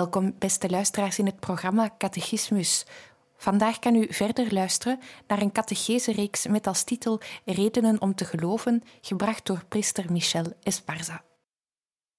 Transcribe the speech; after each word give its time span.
Welkom, 0.00 0.34
beste 0.38 0.70
luisteraars, 0.70 1.18
in 1.18 1.26
het 1.26 1.40
programma 1.40 1.94
Catechismus. 1.98 2.86
Vandaag 3.36 3.78
kan 3.78 3.94
u 3.94 4.06
verder 4.10 4.54
luisteren 4.54 4.98
naar 5.26 5.40
een 5.40 5.52
catechese-reeks 5.52 6.46
met 6.46 6.66
als 6.66 6.84
titel 6.84 7.20
Redenen 7.44 8.00
om 8.00 8.14
te 8.14 8.24
geloven, 8.24 8.82
gebracht 9.00 9.46
door 9.46 9.64
priester 9.68 10.12
Michel 10.12 10.56
Esparza. 10.62 11.24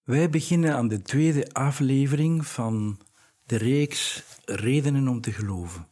Wij 0.04 0.30
beginnen 0.30 0.76
aan 0.76 0.88
de 0.88 1.02
tweede 1.02 1.54
aflevering 1.54 2.48
van 2.48 3.00
de 3.44 3.58
reeks 3.58 4.24
Redenen 4.46 5.08
om 5.08 5.22
te 5.22 5.32
geloven. 5.32 5.88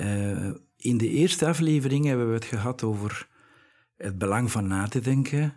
Uh, 0.00 0.50
in 0.76 0.98
de 0.98 1.08
eerste 1.08 1.46
aflevering 1.46 2.04
hebben 2.04 2.28
we 2.28 2.34
het 2.34 2.44
gehad 2.44 2.82
over 2.82 3.28
het 3.96 4.18
belang 4.18 4.50
van 4.50 4.66
na 4.66 4.88
te 4.88 5.00
denken, 5.00 5.54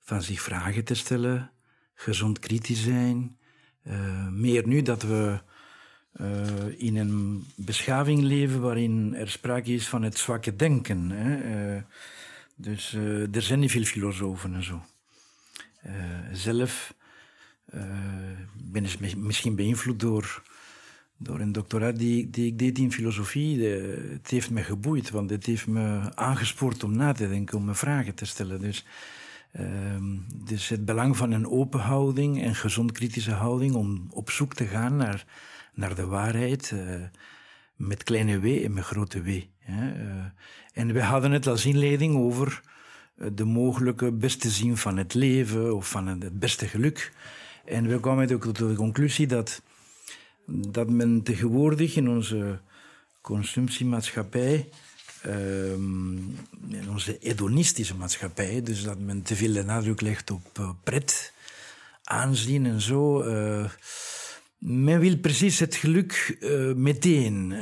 van 0.00 0.22
zich 0.22 0.40
vragen 0.40 0.84
te 0.84 0.94
stellen, 0.94 1.50
gezond 1.94 2.38
kritisch 2.38 2.82
zijn, 2.82 3.40
uh, 3.82 4.28
meer 4.28 4.66
nu 4.66 4.82
dat 4.82 5.02
we 5.02 5.38
uh, 6.20 6.36
in 6.76 6.96
een 6.96 7.46
beschaving 7.54 8.20
leven 8.20 8.60
waarin 8.60 9.14
er 9.14 9.30
sprake 9.30 9.72
is 9.72 9.88
van 9.88 10.02
het 10.02 10.18
zwakke 10.18 10.56
denken. 10.56 11.10
Hè? 11.10 11.74
Uh, 11.74 11.82
dus 12.54 12.92
er 13.32 13.42
zijn 13.42 13.58
niet 13.58 13.70
veel 13.70 13.84
filosofen 13.84 14.54
en 14.54 14.62
zo. 14.62 14.84
zelf 16.32 16.94
ben 18.54 18.84
ik 18.84 19.16
misschien 19.16 19.54
beïnvloed 19.54 20.00
door, 20.00 20.42
door 21.16 21.40
een 21.40 21.52
doctoraat 21.52 21.98
die, 21.98 22.30
die 22.30 22.46
ik 22.46 22.58
deed 22.58 22.78
in 22.78 22.92
filosofie. 22.92 23.64
Het 23.64 24.30
heeft 24.30 24.50
me 24.50 24.62
geboeid, 24.62 25.10
want 25.10 25.30
het 25.30 25.46
heeft 25.46 25.66
me 25.66 26.16
aangespoord 26.16 26.84
om 26.84 26.96
na 26.96 27.12
te 27.12 27.28
denken, 27.28 27.58
om 27.58 27.64
me 27.64 27.74
vragen 27.74 28.14
te 28.14 28.24
stellen. 28.24 28.60
Dus 28.60 28.84
Ehm, 29.52 30.18
dus 30.44 30.68
het 30.68 30.84
belang 30.84 31.16
van 31.16 31.32
een 31.32 31.48
open 31.48 31.80
houding 31.80 32.42
en 32.42 32.54
gezond 32.54 32.92
kritische 32.92 33.32
houding 33.32 33.74
om 33.74 34.06
op 34.10 34.30
zoek 34.30 34.54
te 34.54 34.66
gaan 34.66 34.96
naar, 34.96 35.24
naar 35.74 35.94
de 35.94 36.06
waarheid 36.06 36.70
uh, 36.74 36.94
met 37.76 38.02
kleine 38.02 38.40
w 38.40 38.64
en 38.64 38.72
met 38.72 38.84
grote 38.84 39.22
w. 39.22 39.40
Hè. 39.58 40.04
Uh, 40.04 40.24
en 40.72 40.92
we 40.92 41.02
hadden 41.02 41.32
het 41.32 41.46
als 41.46 41.66
inleiding 41.66 42.16
over 42.16 42.60
uh, 43.16 43.26
de 43.32 43.44
mogelijke 43.44 44.12
beste 44.12 44.50
zin 44.50 44.76
van 44.76 44.96
het 44.96 45.14
leven 45.14 45.76
of 45.76 45.90
van 45.90 46.06
het 46.06 46.38
beste 46.38 46.66
geluk. 46.66 47.12
En 47.64 47.88
we 47.88 48.00
kwamen 48.00 48.32
ook 48.32 48.42
tot 48.42 48.56
de 48.56 48.74
conclusie 48.74 49.26
dat, 49.26 49.62
dat 50.46 50.90
men 50.90 51.22
tegenwoordig 51.22 51.96
in 51.96 52.08
onze 52.08 52.60
consumptiemaatschappij 53.20 54.54
um, 54.54 54.68
in 56.68 56.88
onze 56.90 57.16
hedonistische 57.20 57.94
maatschappij, 57.94 58.62
dus 58.62 58.82
dat 58.82 58.98
men 58.98 59.22
te 59.22 59.36
veel 59.36 59.52
de 59.52 59.62
nadruk 59.62 60.00
legt 60.00 60.30
op 60.30 60.58
uh, 60.60 60.70
pret, 60.84 61.32
aanzien 62.04 62.66
en 62.66 62.80
zo. 62.80 63.22
Uh, 63.24 63.64
men 64.58 65.00
wil 65.00 65.16
precies 65.16 65.58
het 65.58 65.74
geluk 65.74 66.36
uh, 66.40 66.74
meteen. 66.74 67.52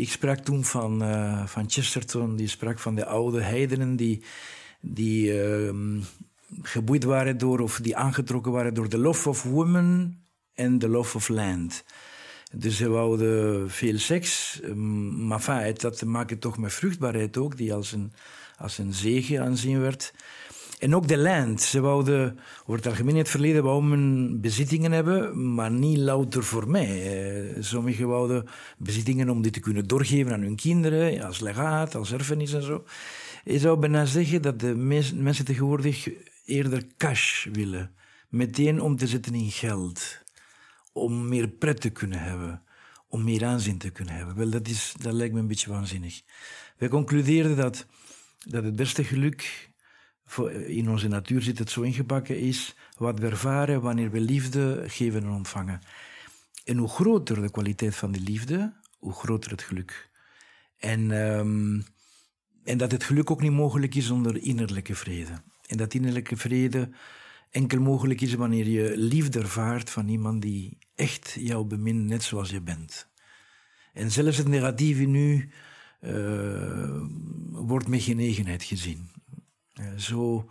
ik 0.00 0.10
sprak 0.10 0.38
toen 0.38 0.64
van, 0.64 0.98
van 1.48 1.70
Chesterton, 1.70 2.36
die 2.36 2.48
sprak 2.48 2.78
van 2.78 2.94
de 2.94 3.06
oude 3.06 3.40
heidenen 3.42 3.96
die, 3.96 4.22
die 4.80 5.42
ehm, 5.42 6.00
geboeid 6.62 7.04
waren 7.04 7.38
door, 7.38 7.60
of 7.60 7.80
die 7.82 7.96
aangetrokken 7.96 8.52
waren 8.52 8.74
door 8.74 8.88
de 8.88 8.98
love 8.98 9.28
of 9.28 9.42
women 9.42 10.22
en 10.54 10.78
de 10.78 10.88
love 10.88 11.16
of 11.16 11.28
land. 11.28 11.84
Dus 12.52 12.76
ze 12.76 12.88
wouden 12.88 13.70
veel 13.70 13.98
seks, 13.98 14.60
ehm, 14.62 15.26
maar 15.26 15.38
enfin, 15.38 15.74
dat 15.78 15.98
te 15.98 16.06
maken 16.06 16.38
toch 16.38 16.58
met 16.58 16.72
vruchtbaarheid 16.72 17.36
ook, 17.36 17.56
die 17.56 17.74
als 17.74 17.92
een, 17.92 18.12
als 18.58 18.78
een 18.78 18.94
zegen 18.94 19.42
aanzien 19.42 19.80
werd. 19.80 20.12
En 20.78 20.94
ook 20.94 21.08
de 21.08 21.18
land. 21.18 21.62
Ze 21.62 21.80
wouden, 21.80 22.38
over 22.62 22.74
het 22.74 22.86
algemeen 22.86 23.14
in 23.14 23.20
het 23.20 23.28
verleden, 23.28 23.62
wou 23.62 23.84
men 23.84 24.40
bezittingen 24.40 24.92
hebben, 24.92 25.54
maar 25.54 25.70
niet 25.70 25.98
louter 25.98 26.44
voor 26.44 26.68
mij. 26.68 27.54
Sommigen 27.58 28.08
wouden 28.08 28.46
bezittingen 28.78 29.30
om 29.30 29.42
die 29.42 29.50
te 29.50 29.60
kunnen 29.60 29.86
doorgeven 29.86 30.32
aan 30.32 30.40
hun 30.40 30.56
kinderen, 30.56 31.22
als 31.22 31.40
legaat, 31.40 31.94
als 31.94 32.12
erfenis 32.12 32.52
en 32.52 32.62
zo. 32.62 32.84
Je 33.44 33.58
zou 33.58 33.78
bijna 33.78 34.04
zeggen 34.04 34.42
dat 34.42 34.60
de 34.60 34.74
mensen 35.14 35.44
tegenwoordig 35.44 36.08
eerder 36.44 36.86
cash 36.96 37.46
willen. 37.52 37.90
Meteen 38.28 38.80
om 38.80 38.96
te 38.96 39.06
zetten 39.06 39.34
in 39.34 39.50
geld 39.50 40.19
om 41.00 41.28
meer 41.28 41.48
pret 41.48 41.80
te 41.80 41.90
kunnen 41.90 42.22
hebben, 42.22 42.62
om 43.08 43.24
meer 43.24 43.44
aanzien 43.44 43.78
te 43.78 43.90
kunnen 43.90 44.14
hebben. 44.14 44.36
Wel, 44.36 44.50
dat, 44.50 44.68
is, 44.68 44.94
dat 44.98 45.12
lijkt 45.12 45.34
me 45.34 45.40
een 45.40 45.46
beetje 45.46 45.70
waanzinnig. 45.70 46.22
Wij 46.78 46.88
concludeerden 46.88 47.56
dat, 47.56 47.86
dat 48.46 48.64
het 48.64 48.76
beste 48.76 49.04
geluk 49.04 49.70
in 50.66 50.90
onze 50.90 51.08
natuur 51.08 51.42
zit 51.42 51.58
het 51.58 51.70
zo 51.70 51.80
ingebakken 51.82 52.38
is 52.38 52.74
wat 52.96 53.18
we 53.18 53.26
ervaren 53.26 53.80
wanneer 53.80 54.10
we 54.10 54.20
liefde 54.20 54.84
geven 54.86 55.22
en 55.22 55.30
ontvangen. 55.30 55.80
En 56.64 56.76
hoe 56.76 56.88
groter 56.88 57.42
de 57.42 57.50
kwaliteit 57.50 57.96
van 57.96 58.12
die 58.12 58.22
liefde, 58.22 58.72
hoe 58.98 59.12
groter 59.12 59.50
het 59.50 59.62
geluk. 59.62 60.10
En, 60.78 61.10
um, 61.10 61.84
en 62.64 62.78
dat 62.78 62.92
het 62.92 63.04
geluk 63.04 63.30
ook 63.30 63.42
niet 63.42 63.52
mogelijk 63.52 63.94
is 63.94 64.06
zonder 64.06 64.42
innerlijke 64.42 64.94
vrede. 64.94 65.42
En 65.66 65.76
dat 65.76 65.94
innerlijke 65.94 66.36
vrede 66.36 66.90
enkel 67.50 67.80
mogelijk 67.80 68.20
is 68.20 68.34
wanneer 68.34 68.68
je 68.68 68.96
liefde 68.96 69.38
ervaart 69.38 69.90
van 69.90 70.08
iemand 70.08 70.42
die 70.42 70.78
echt 71.00 71.36
jou 71.38 71.64
bemint, 71.64 72.06
net 72.06 72.22
zoals 72.22 72.50
je 72.50 72.60
bent. 72.60 73.08
En 73.92 74.10
zelfs 74.10 74.36
het 74.36 74.48
negatieve 74.48 75.02
nu 75.02 75.50
uh, 76.00 77.00
wordt 77.50 77.88
met 77.88 78.02
genegenheid 78.02 78.62
gezien. 78.62 79.10
Uh, 79.80 79.86
zo, 79.96 80.50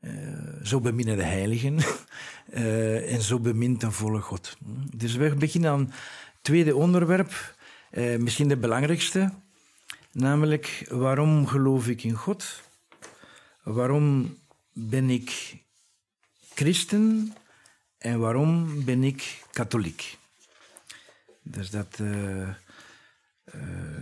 uh, 0.00 0.12
zo 0.62 0.80
beminnen 0.80 1.16
de 1.16 1.22
heiligen 1.22 1.78
en 3.14 3.22
zo 3.22 3.40
bemint 3.40 3.82
een 3.82 3.92
volle 3.92 4.20
God. 4.20 4.56
Dus 4.96 5.14
we 5.14 5.34
beginnen 5.34 5.70
aan 5.70 5.80
het 5.80 6.42
tweede 6.42 6.76
onderwerp, 6.76 7.54
misschien 8.18 8.48
de 8.48 8.56
belangrijkste, 8.56 9.32
namelijk 10.12 10.86
waarom 10.88 11.46
geloof 11.46 11.88
ik 11.88 12.04
in 12.04 12.14
God? 12.14 12.62
Waarom 13.62 14.36
ben 14.72 15.10
ik 15.10 15.56
christen 16.54 17.34
en 18.00 18.18
waarom 18.18 18.84
ben 18.84 19.04
ik 19.04 19.44
katholiek? 19.50 20.18
Dus 21.42 21.70
dat 21.70 21.98
uh, 22.00 22.48
uh, 22.48 22.54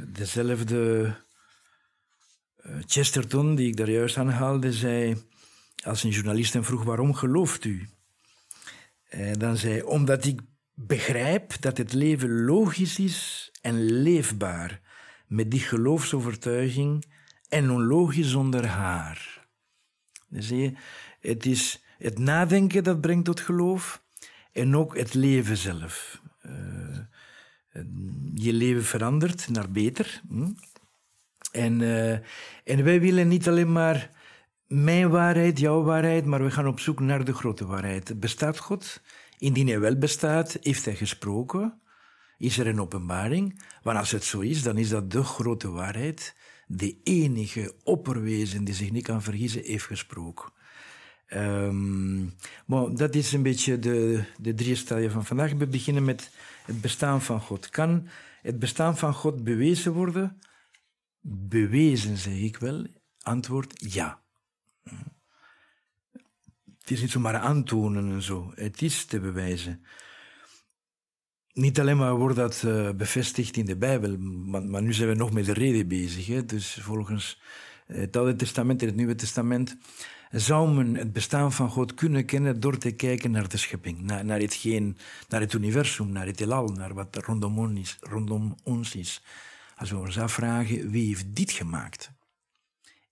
dezelfde 0.06 1.14
uh, 2.66 2.76
Chesterton, 2.86 3.54
die 3.54 3.68
ik 3.68 3.76
daar 3.76 3.90
juist 3.90 4.16
aanhaalde, 4.16 4.72
zei, 4.72 5.22
als 5.84 6.02
een 6.02 6.10
journalist 6.10 6.52
hem 6.52 6.64
vroeg 6.64 6.84
waarom 6.84 7.14
gelooft 7.14 7.64
u? 7.64 7.88
Dan 9.32 9.56
zei 9.56 9.82
omdat 9.82 10.24
ik 10.24 10.40
begrijp 10.74 11.60
dat 11.60 11.78
het 11.78 11.92
leven 11.92 12.44
logisch 12.44 12.98
is 12.98 13.50
en 13.60 13.84
leefbaar 13.84 14.80
met 15.26 15.50
die 15.50 15.60
geloofsovertuiging 15.60 17.04
en 17.48 17.70
onlogisch 17.70 18.30
zonder 18.30 18.66
haar. 18.66 19.46
Dan 20.28 20.42
zie 20.42 20.58
je, 20.58 20.72
het 21.20 21.46
is 21.46 21.82
het 21.98 22.18
nadenken 22.18 22.84
dat 22.84 23.00
brengt 23.00 23.24
tot 23.24 23.40
geloof 23.40 24.02
en 24.52 24.76
ook 24.76 24.96
het 24.96 25.14
leven 25.14 25.56
zelf. 25.56 26.22
Uh, 26.46 26.98
je 28.34 28.52
leven 28.52 28.84
verandert 28.84 29.48
naar 29.48 29.70
beter. 29.70 30.22
Hm? 30.28 30.50
En, 31.52 31.80
uh, 31.80 32.12
en 32.64 32.84
wij 32.84 33.00
willen 33.00 33.28
niet 33.28 33.48
alleen 33.48 33.72
maar 33.72 34.10
mijn 34.66 35.10
waarheid, 35.10 35.58
jouw 35.58 35.82
waarheid, 35.82 36.24
maar 36.24 36.44
we 36.44 36.50
gaan 36.50 36.66
op 36.66 36.80
zoek 36.80 37.00
naar 37.00 37.24
de 37.24 37.34
grote 37.34 37.66
waarheid. 37.66 38.20
Bestaat 38.20 38.58
God? 38.58 39.02
Indien 39.38 39.68
hij 39.68 39.80
wel 39.80 39.96
bestaat, 39.96 40.56
heeft 40.60 40.84
hij 40.84 40.96
gesproken? 40.96 41.80
Is 42.38 42.58
er 42.58 42.66
een 42.66 42.80
openbaring? 42.80 43.62
Want 43.82 43.98
als 43.98 44.10
het 44.10 44.24
zo 44.24 44.40
is, 44.40 44.62
dan 44.62 44.78
is 44.78 44.88
dat 44.88 45.10
de 45.10 45.22
grote 45.22 45.70
waarheid. 45.70 46.36
De 46.66 47.00
enige 47.02 47.74
opperwezen 47.84 48.64
die 48.64 48.74
zich 48.74 48.90
niet 48.90 49.04
kan 49.04 49.22
vergissen, 49.22 49.62
heeft 49.64 49.84
gesproken. 49.84 50.52
Um, 51.34 52.34
dat 52.96 53.14
is 53.14 53.32
een 53.32 53.42
beetje 53.42 53.78
de, 53.78 54.25
de 54.38 54.54
drie 54.54 54.75
stadium 54.75 55.10
van 55.10 55.26
vandaag. 55.26 55.52
We 55.52 55.66
beginnen 55.66 56.04
met 56.04 56.30
het 56.64 56.80
bestaan 56.80 57.22
van 57.22 57.40
God. 57.40 57.69
Kan 57.69 58.08
het 58.42 58.58
bestaan 58.58 58.96
van 58.98 59.14
God 59.14 59.44
bewezen 59.44 59.92
worden? 59.92 60.40
Bewezen, 61.20 62.16
zeg 62.16 62.34
ik 62.34 62.56
wel. 62.56 62.86
Antwoord 63.22 63.92
ja. 63.92 64.20
Het 66.78 66.96
is 66.96 67.00
niet 67.00 67.10
zomaar 67.10 67.36
aantonen 67.36 68.10
en 68.10 68.22
zo. 68.22 68.52
Het 68.54 68.82
is 68.82 69.04
te 69.04 69.20
bewijzen. 69.20 69.84
Niet 71.52 71.80
alleen 71.80 71.96
maar 71.96 72.14
wordt 72.14 72.36
dat 72.36 72.62
uh, 72.66 72.90
bevestigd 72.90 73.56
in 73.56 73.64
de 73.64 73.76
Bijbel, 73.76 74.19
maar, 74.19 74.62
maar, 74.62 74.82
nu 74.82 74.92
zijn 74.92 75.08
we 75.08 75.14
nog 75.14 75.32
met 75.32 75.44
de 75.44 75.52
reden 75.52 75.88
bezig. 75.88 76.26
Hè? 76.26 76.44
Dus 76.44 76.78
volgens 76.80 77.40
het 77.88 78.17
Oude 78.17 78.37
Testament 78.37 78.81
en 78.81 78.87
het 78.87 78.96
Nieuwe 78.96 79.14
Testament 79.14 79.76
zou 80.31 80.75
men 80.75 80.94
het 80.94 81.12
bestaan 81.12 81.52
van 81.52 81.70
God 81.70 81.94
kunnen 81.94 82.25
kennen 82.25 82.61
door 82.61 82.79
te 82.79 82.90
kijken 82.90 83.31
naar 83.31 83.49
de 83.49 83.56
schepping, 83.56 84.00
naar, 84.00 84.25
naar, 84.25 84.40
hetgeen, 84.40 84.96
naar 85.29 85.40
het 85.40 85.52
universum, 85.52 86.12
naar 86.12 86.26
het 86.26 86.38
heelal, 86.38 86.69
naar 86.69 86.94
wat 86.94 87.17
rondom 87.17 87.58
ons 87.58 87.79
is. 87.79 87.96
Rondom 88.00 88.56
ons 88.62 88.94
is. 88.94 89.23
Als 89.76 89.90
we 89.90 89.96
ons 89.96 90.19
afvragen, 90.19 90.90
wie 90.90 91.06
heeft 91.06 91.37
dit 91.37 91.50
gemaakt? 91.50 92.11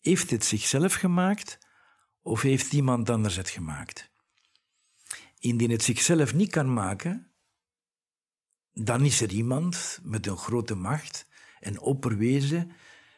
Heeft 0.00 0.31
het 0.31 0.44
zichzelf 0.44 0.94
gemaakt 0.94 1.58
of 2.23 2.43
heeft 2.43 2.73
iemand 2.73 3.11
anders 3.11 3.37
het 3.37 3.50
gemaakt? 3.50 4.11
Indien 5.38 5.70
het 5.70 5.82
zichzelf 5.82 6.34
niet 6.34 6.50
kan 6.50 6.73
maken, 6.73 7.31
dan 8.73 9.05
is 9.05 9.20
er 9.20 9.31
iemand 9.31 10.00
met 10.02 10.26
een 10.26 10.37
grote 10.37 10.75
macht 10.75 11.26
en 11.61 11.81
opperwezen 11.81 12.73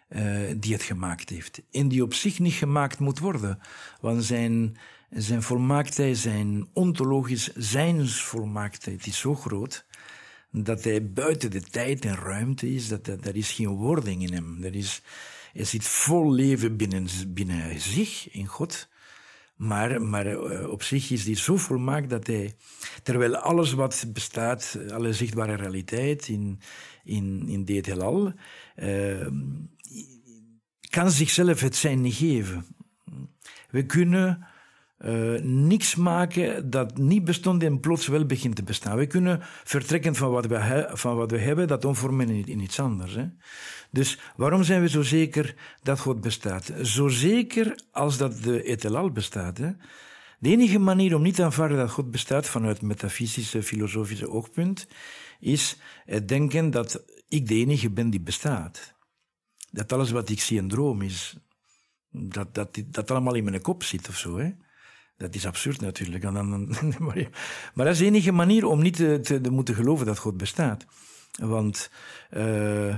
uh, 0.08 0.40
die 0.56 0.72
het 0.72 0.82
gemaakt 0.82 1.28
heeft. 1.28 1.62
En 1.70 1.88
die 1.88 2.02
op 2.02 2.14
zich 2.14 2.38
niet 2.38 2.52
gemaakt 2.52 2.98
moet 2.98 3.18
worden. 3.18 3.58
Want 4.00 4.24
zijn, 4.24 4.76
zijn 5.10 5.42
volmaaktheid, 5.42 6.18
zijn 6.18 6.68
ontologisch 6.72 7.52
zijnsvolmaaktheid 7.54 9.06
is 9.06 9.18
zo 9.18 9.34
groot 9.34 9.86
dat 10.50 10.84
hij 10.84 11.12
buiten 11.12 11.50
de 11.50 11.60
tijd 11.60 12.04
en 12.04 12.16
ruimte 12.16 12.74
is, 12.74 12.88
dat 12.88 13.06
er, 13.06 13.36
is 13.36 13.52
geen 13.52 13.68
wording 13.68 14.22
in 14.22 14.32
hem. 14.32 14.64
Er, 14.64 14.74
is, 14.74 15.02
er 15.54 15.66
zit 15.66 15.84
vol 15.84 16.32
leven 16.32 16.76
binnen, 16.76 17.06
binnen 17.26 17.80
zich, 17.80 18.30
in 18.30 18.46
God. 18.46 18.88
Maar, 19.56 20.02
maar 20.02 20.26
uh, 20.26 20.68
op 20.68 20.82
zich 20.82 21.10
is 21.10 21.24
die 21.24 21.36
zo 21.36 21.56
volmaakt 21.56 22.10
dat 22.10 22.26
hij, 22.26 22.54
terwijl 23.02 23.36
alles 23.36 23.72
wat 23.72 24.04
bestaat, 24.08 24.78
alle 24.90 25.12
zichtbare 25.12 25.54
realiteit 25.54 26.28
in, 26.28 26.60
in, 27.04 27.44
in 27.48 27.64
dit 27.64 27.86
heelal, 27.86 28.32
uh, 28.76 29.26
kan 30.88 31.10
zichzelf 31.10 31.60
het 31.60 31.76
zijn 31.76 32.00
niet 32.00 32.14
geven. 32.14 32.66
We 33.70 33.86
kunnen 33.86 34.46
uh, 34.98 35.40
niks 35.42 35.94
maken 35.94 36.70
dat 36.70 36.96
niet 36.96 37.24
bestond 37.24 37.62
en 37.62 37.80
plots 37.80 38.06
wel 38.06 38.26
begint 38.26 38.56
te 38.56 38.62
bestaan. 38.62 38.96
We 38.96 39.06
kunnen 39.06 39.40
vertrekken 39.64 40.14
van 40.14 40.30
wat 40.30 40.46
we, 40.46 40.88
van 40.92 41.16
wat 41.16 41.30
we 41.30 41.38
hebben, 41.38 41.68
dat 41.68 41.84
omvormen 41.84 42.30
in, 42.30 42.60
iets 42.60 42.80
anders. 42.80 43.14
Hè? 43.14 43.26
Dus 43.90 44.18
waarom 44.36 44.62
zijn 44.62 44.80
we 44.80 44.88
zo 44.88 45.02
zeker 45.02 45.54
dat 45.82 46.00
God 46.00 46.20
bestaat? 46.20 46.72
Zo 46.82 47.08
zeker 47.08 47.78
als 47.92 48.16
dat 48.16 48.42
de 48.42 48.62
etelal 48.62 49.10
bestaat. 49.10 49.58
Hè? 49.58 49.70
De 50.38 50.48
enige 50.48 50.78
manier 50.78 51.14
om 51.14 51.22
niet 51.22 51.34
te 51.34 51.44
aanvaarden 51.44 51.76
dat 51.76 51.90
God 51.90 52.10
bestaat 52.10 52.46
vanuit 52.46 52.82
metafysische, 52.82 53.62
filosofische 53.62 54.30
oogpunt, 54.30 54.86
is 55.40 55.76
het 56.04 56.28
denken 56.28 56.70
dat 56.70 57.04
ik 57.28 57.46
de 57.48 57.54
enige 57.54 57.90
ben 57.90 58.10
die 58.10 58.20
bestaat 58.20 58.96
dat 59.70 59.92
alles 59.92 60.10
wat 60.10 60.28
ik 60.28 60.40
zie 60.40 60.58
een 60.58 60.68
droom 60.68 61.02
is. 61.02 61.36
Dat, 62.10 62.54
dat, 62.54 62.82
dat 62.86 63.10
allemaal 63.10 63.34
in 63.34 63.44
mijn 63.44 63.60
kop 63.60 63.82
zit 63.82 64.08
of 64.08 64.16
zo. 64.16 64.38
Hè? 64.38 64.50
Dat 65.16 65.34
is 65.34 65.46
absurd 65.46 65.80
natuurlijk. 65.80 66.22
maar 67.74 67.84
dat 67.84 67.86
is 67.86 67.98
de 67.98 68.04
enige 68.04 68.32
manier 68.32 68.66
om 68.66 68.82
niet 68.82 68.96
te, 68.96 69.20
te, 69.22 69.50
moeten 69.50 69.74
geloven 69.74 70.06
dat 70.06 70.18
God 70.18 70.36
bestaat. 70.36 70.86
Want 71.38 71.90
uh, 72.30 72.88
uh, 72.88 72.96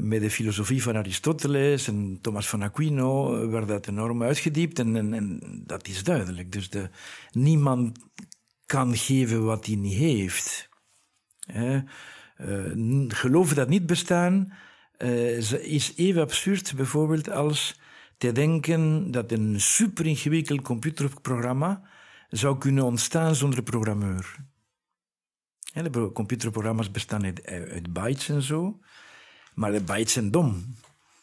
met 0.00 0.20
de 0.20 0.30
filosofie 0.30 0.82
van 0.82 0.96
Aristoteles 0.96 1.88
en 1.88 2.18
Thomas 2.20 2.48
van 2.48 2.62
Aquino 2.62 3.48
werd 3.50 3.68
dat 3.68 3.86
enorm 3.86 4.22
uitgediept 4.22 4.78
en, 4.78 4.96
en, 4.96 5.14
en 5.14 5.40
dat 5.66 5.88
is 5.88 6.04
duidelijk. 6.04 6.52
Dus 6.52 6.70
de, 6.70 6.90
niemand 7.30 7.98
kan 8.66 8.96
geven 8.96 9.44
wat 9.44 9.66
hij 9.66 9.76
niet 9.76 9.98
heeft. 9.98 10.68
Uh, 11.54 11.80
geloven 13.08 13.56
dat 13.56 13.68
niet 13.68 13.86
bestaan, 13.86 14.52
uh, 14.98 15.52
is 15.62 15.92
even 15.96 16.22
absurd 16.22 16.74
bijvoorbeeld 16.76 17.30
als 17.30 17.80
te 18.18 18.32
denken 18.32 19.10
dat 19.10 19.32
een 19.32 19.60
super 19.60 20.06
ingewikkeld 20.06 20.62
computerprogramma 20.62 21.82
zou 22.28 22.58
kunnen 22.58 22.84
ontstaan 22.84 23.34
zonder 23.34 23.62
programmeur. 23.62 24.36
de 25.72 26.10
computerprogramma's 26.12 26.90
bestaan 26.90 27.24
uit, 27.24 27.92
bytes 27.92 28.28
en 28.28 28.42
zo, 28.42 28.78
maar 29.54 29.72
de 29.72 29.82
bytes 29.82 30.12
zijn 30.12 30.30
dom. 30.30 30.74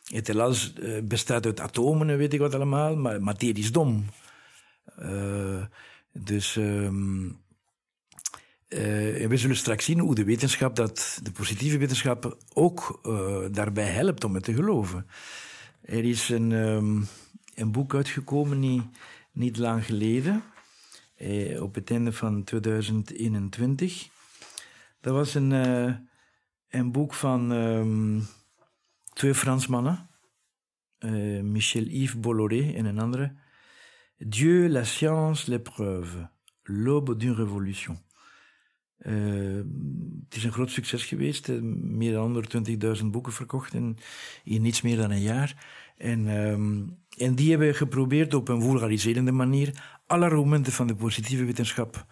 Het 0.03 0.27
heelal 0.27 0.53
eh, 0.81 1.01
bestaat 1.03 1.45
uit 1.45 1.59
atomen 1.59 2.09
en 2.09 2.17
weet 2.17 2.33
ik 2.33 2.39
wat 2.39 2.55
allemaal, 2.55 2.95
maar 2.95 3.21
materie 3.21 3.63
is 3.63 3.71
dom. 3.71 4.05
Uh, 4.99 5.65
dus 6.11 6.55
um, 6.55 7.42
uh, 8.73 9.27
we 9.27 9.37
zullen 9.37 9.55
straks 9.55 9.85
zien 9.85 9.99
hoe 9.99 10.15
de 10.15 10.23
wetenschap, 10.23 10.75
dat, 10.75 11.19
de 11.23 11.31
positieve 11.31 11.77
wetenschap, 11.77 12.37
ook 12.53 12.99
uh, 13.05 13.37
daarbij 13.51 13.85
helpt 13.85 14.23
om 14.23 14.33
het 14.33 14.43
te 14.43 14.53
geloven. 14.53 15.07
Er 15.81 16.03
is 16.03 16.29
een, 16.29 16.51
um, 16.51 17.07
een 17.55 17.71
boek 17.71 17.95
uitgekomen 17.95 18.59
niet, 18.59 18.83
niet 19.31 19.57
lang 19.57 19.85
geleden, 19.85 20.43
eh, 21.15 21.61
op 21.61 21.75
het 21.75 21.91
einde 21.91 22.11
van 22.11 22.43
2021. 22.43 24.07
Dat 25.01 25.13
was 25.13 25.33
een, 25.35 25.51
een 26.69 26.91
boek 26.91 27.13
van 27.13 27.51
um, 27.51 28.25
twee 29.13 29.35
Fransmannen, 29.35 30.09
Michel-Yves 31.41 32.19
Bolloré 32.19 32.73
en 32.73 32.85
een 32.85 32.99
andere. 32.99 33.35
Dieu, 34.17 34.69
la 34.69 34.83
science, 34.83 35.47
l'épreuve, 35.47 36.27
l'aube 36.65 37.17
d'une 37.17 37.33
révolution. 37.33 37.97
Uh, 39.07 39.61
het 40.25 40.35
is 40.35 40.43
een 40.43 40.51
groot 40.51 40.71
succes 40.71 41.05
geweest. 41.05 41.47
Uh, 41.47 41.61
meer 41.81 42.13
dan 42.13 42.45
120.000 42.97 43.05
boeken 43.05 43.33
verkocht 43.33 43.73
in, 43.73 43.97
in 44.43 44.61
niets 44.61 44.81
meer 44.81 44.97
dan 44.97 45.11
een 45.11 45.21
jaar. 45.21 45.65
En, 45.97 46.27
um, 46.27 46.97
en 47.17 47.35
die 47.35 47.49
hebben 47.49 47.75
geprobeerd 47.75 48.33
op 48.33 48.47
een 48.47 48.61
vulgariserende 48.61 49.31
manier 49.31 49.99
alle 50.07 50.25
argumenten 50.25 50.73
van 50.73 50.87
de 50.87 50.95
positieve 50.95 51.45
wetenschap 51.45 52.05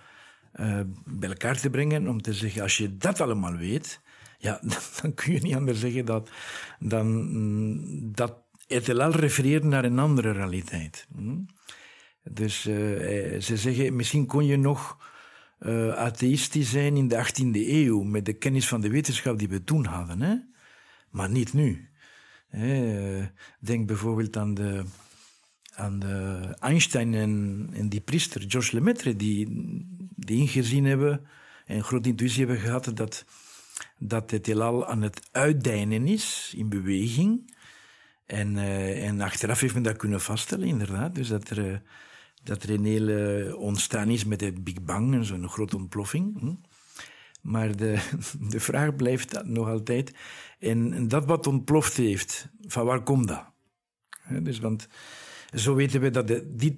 uh, 0.56 0.80
bij 1.06 1.30
elkaar 1.30 1.60
te 1.60 1.70
brengen. 1.70 2.08
Om 2.08 2.22
te 2.22 2.34
zeggen, 2.34 2.62
als 2.62 2.78
je 2.78 2.98
dat 2.98 3.22
allemaal 3.22 3.56
weet, 3.56 4.02
ja, 4.38 4.62
dan 5.02 5.14
kun 5.14 5.34
je 5.34 5.40
niet 5.40 5.56
anders 5.56 5.80
zeggen 5.80 6.06
dat, 6.06 6.30
dan, 6.80 8.12
dat 8.14 8.38
het 8.68 9.00
al 9.00 9.12
refereert 9.12 9.64
naar 9.64 9.84
een 9.84 10.00
andere 10.00 10.32
realiteit. 10.32 11.08
Hm? 11.16 11.38
Dus 12.24 12.62
ze 12.62 13.54
zeggen, 13.58 13.96
misschien 13.96 14.26
kon 14.26 14.46
je 14.46 14.58
nog 14.58 14.98
uh, 15.66 15.94
atheïstisch 15.94 16.70
zijn 16.70 16.98
in 16.98 17.08
de 17.08 17.26
18e 17.26 17.68
eeuw, 17.68 18.04
met 18.04 18.26
de 18.26 18.34
kennis 18.34 18.68
van 18.68 18.82
de 18.82 18.90
wetenschap 18.90 19.40
die 19.40 19.50
we 19.50 19.64
toen 19.64 19.86
hadden, 19.86 20.22
hè? 20.22 20.36
maar 21.10 21.30
niet 21.30 21.54
nu. 21.54 21.90
Hè? 22.48 23.20
Eh, 23.20 23.26
denk 23.60 23.88
bijvoorbeeld 23.88 24.38
aan 24.38 24.54
de, 24.54 24.84
aan 25.74 26.00
de 26.00 26.40
Einstein 26.60 27.14
en, 27.14 27.90
die 27.90 28.02
priester 28.02 28.42
Georges 28.48 28.72
Lemaitre, 28.72 29.16
die, 29.16 29.48
die 30.16 30.40
ingezien 30.40 30.86
hebben 30.86 31.28
en 31.66 31.84
grote 31.84 32.10
intuïtie 32.10 32.46
hebben 32.46 32.64
gehad 32.64 32.92
dat, 32.94 33.26
dat 33.98 34.32
het 34.32 34.46
heelal 34.46 34.88
aan 34.88 35.02
het 35.02 35.30
uitdijnen 35.32 36.08
is, 36.08 36.54
in 36.58 36.70
beweging. 36.70 37.56
En, 38.26 38.56
uh, 38.56 39.08
en 39.08 39.22
achteraf 39.22 39.60
heeft 39.60 39.74
men 39.74 39.84
dat 39.84 39.98
kunnen 39.98 40.22
vaststellen, 40.22 40.68
inderdaad. 40.68 41.16
Dus 41.16 41.28
dat 41.28 41.50
er 41.50 41.82
dat 42.44 42.64
er 42.64 42.70
een 42.70 42.86
hele 42.86 43.56
ontstaan 43.58 44.10
is 44.10 44.26
met 44.26 44.40
de 44.40 44.54
Big 44.54 44.82
Bang 44.82 45.14
en 45.14 45.26
zo'n 45.26 45.50
grote 45.50 45.78
ontploffing. 45.78 46.40
Hm? 46.40 46.54
Maar 47.42 47.76
de, 47.76 48.00
de 48.54 48.60
vraag 48.60 48.96
blijft 48.96 49.44
nog 49.44 49.68
altijd, 49.68 50.14
en 50.60 51.08
dat 51.08 51.26
wat 51.26 51.48
ontploft 51.48 51.98
heeft, 51.98 52.50
van 52.68 52.86
waar 52.86 53.04
komt 53.04 53.28
dat? 53.28 53.50
Dus, 54.42 54.60
want 54.60 54.88
zo 55.54 55.76
weten 55.76 56.02
we 56.02 56.10
dat, 56.10 56.28
de, 56.28 56.56
dit, 56.56 56.76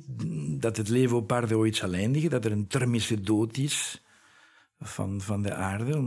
dat 0.61 0.77
het 0.77 0.89
leven 0.89 1.17
op 1.17 1.31
aarde 1.31 1.57
ooit 1.57 1.75
zal 1.75 1.93
eindigen, 1.93 2.29
dat 2.29 2.45
er 2.45 2.51
een 2.51 2.67
thermische 2.67 3.21
dood 3.21 3.57
is 3.57 4.03
van, 4.79 5.21
van 5.21 5.41
de 5.41 5.53
aarde. 5.53 6.03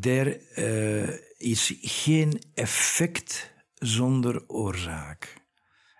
er 0.01 0.39
is 1.37 1.75
geen 1.81 2.41
effect 2.53 3.51
zonder 3.75 4.43
oorzaak. 4.47 5.41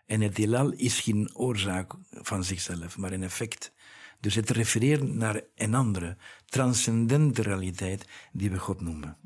En 0.05 0.22
het 0.22 0.38
heelal 0.38 0.72
is 0.72 1.00
geen 1.00 1.29
oorzaak 1.33 1.93
van 2.12 2.43
zichzelf, 2.43 2.98
maar 2.98 3.12
een 3.12 3.24
effect. 3.24 3.72
Dus 4.19 4.36
het 4.36 4.50
refereert 4.50 5.13
naar 5.13 5.41
een 5.55 5.74
andere, 5.74 6.17
transcendente 6.45 7.41
realiteit 7.41 8.05
die 8.31 8.51
we 8.51 8.60
God 8.60 8.81
noemen. 8.81 9.17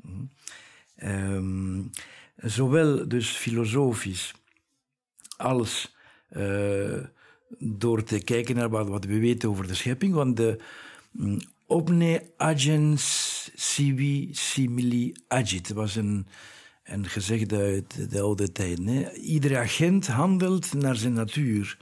Um, 1.02 1.90
zowel 2.36 3.08
dus 3.08 3.28
filosofisch 3.28 4.34
als 5.36 5.96
uh, 6.30 7.04
door 7.58 8.02
te 8.02 8.18
kijken 8.18 8.54
naar 8.54 8.68
wat, 8.68 9.04
we 9.04 9.18
weten 9.18 9.48
over 9.48 9.66
de 9.66 9.74
schepping. 9.74 10.14
Want 10.14 10.36
de 10.36 10.60
um, 11.18 11.38
Omne 11.66 12.30
agens 12.36 13.50
sivi 13.54 14.28
simili 14.32 15.14
agit 15.28 15.72
was 15.72 15.96
een 15.96 16.26
en 16.88 17.08
gezegd 17.08 17.52
uit 17.52 18.10
de 18.10 18.20
oude 18.20 18.52
tijd. 18.52 18.78
Hè? 18.84 19.12
Iedere 19.12 19.58
agent 19.58 20.06
handelt 20.06 20.74
naar 20.74 20.96
zijn 20.96 21.12
natuur. 21.12 21.78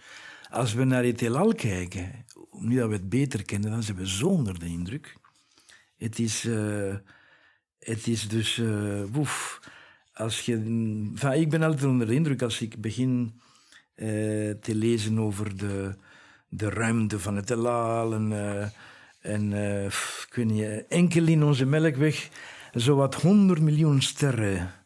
Als 0.51 0.75
we 0.75 0.85
naar 0.85 1.05
het 1.05 1.21
heelal 1.21 1.55
kijken, 1.55 2.25
nu 2.51 2.77
dat 2.77 2.89
we 2.89 2.95
het 2.95 3.09
beter 3.09 3.45
kennen, 3.45 3.71
dan 3.71 3.83
zijn 3.83 3.97
we 3.97 4.09
zo 4.09 4.27
onder 4.27 4.59
de 4.59 4.67
indruk. 4.67 5.17
Het 5.97 6.19
is, 6.19 6.45
uh, 6.45 6.95
het 7.79 8.07
is 8.07 8.29
dus, 8.29 8.57
uh, 8.57 9.03
woef. 9.13 9.61
Als 10.15 10.41
je, 10.41 10.55
ik 11.35 11.51
ben 11.51 11.63
altijd 11.63 11.85
onder 11.85 12.07
de 12.07 12.15
indruk 12.15 12.43
als 12.43 12.61
ik 12.61 12.81
begin 12.81 13.41
uh, 13.97 14.07
te 14.51 14.75
lezen 14.75 15.19
over 15.19 15.57
de, 15.57 15.95
de 16.49 16.69
ruimte 16.69 17.19
van 17.19 17.37
het 17.37 17.49
heelal 17.49 18.15
en, 18.15 18.33
en 19.21 19.53
weet 20.35 20.45
niet, 20.45 20.85
enkel 20.89 21.27
in 21.27 21.43
onze 21.43 21.65
melkweg 21.67 22.29
zowat 22.73 23.15
100 23.15 23.61
miljoen 23.61 24.03
sterren 24.03 24.85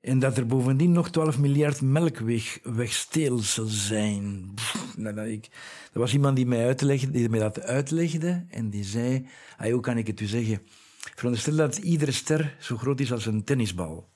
en 0.00 0.18
dat 0.18 0.36
er 0.36 0.46
bovendien 0.46 0.92
nog 0.92 1.10
12 1.10 1.38
miljard 1.38 1.80
melkwegstelsels 1.80 3.86
zijn. 3.86 4.54
nou, 4.96 5.20
ik, 5.20 5.48
er 5.92 6.00
was 6.00 6.12
iemand 6.12 6.36
die 6.36 6.46
mij, 6.46 6.66
uitlegde, 6.66 7.28
dat 7.28 7.62
uitlegde 7.62 8.44
en 8.50 8.70
die 8.70 8.84
zei, 8.84 9.26
hoe 9.58 9.80
kan 9.80 9.96
ik 9.96 10.06
het 10.06 10.20
u 10.20 10.26
zeggen? 10.26 10.62
Veronderstel 11.14 11.56
dat 11.56 11.76
iedere 11.76 12.12
ster 12.12 12.56
zo 12.60 12.76
groot 12.76 13.00
is 13.00 13.12
als 13.12 13.26
een 13.26 13.44
tennisbal. 13.44 14.08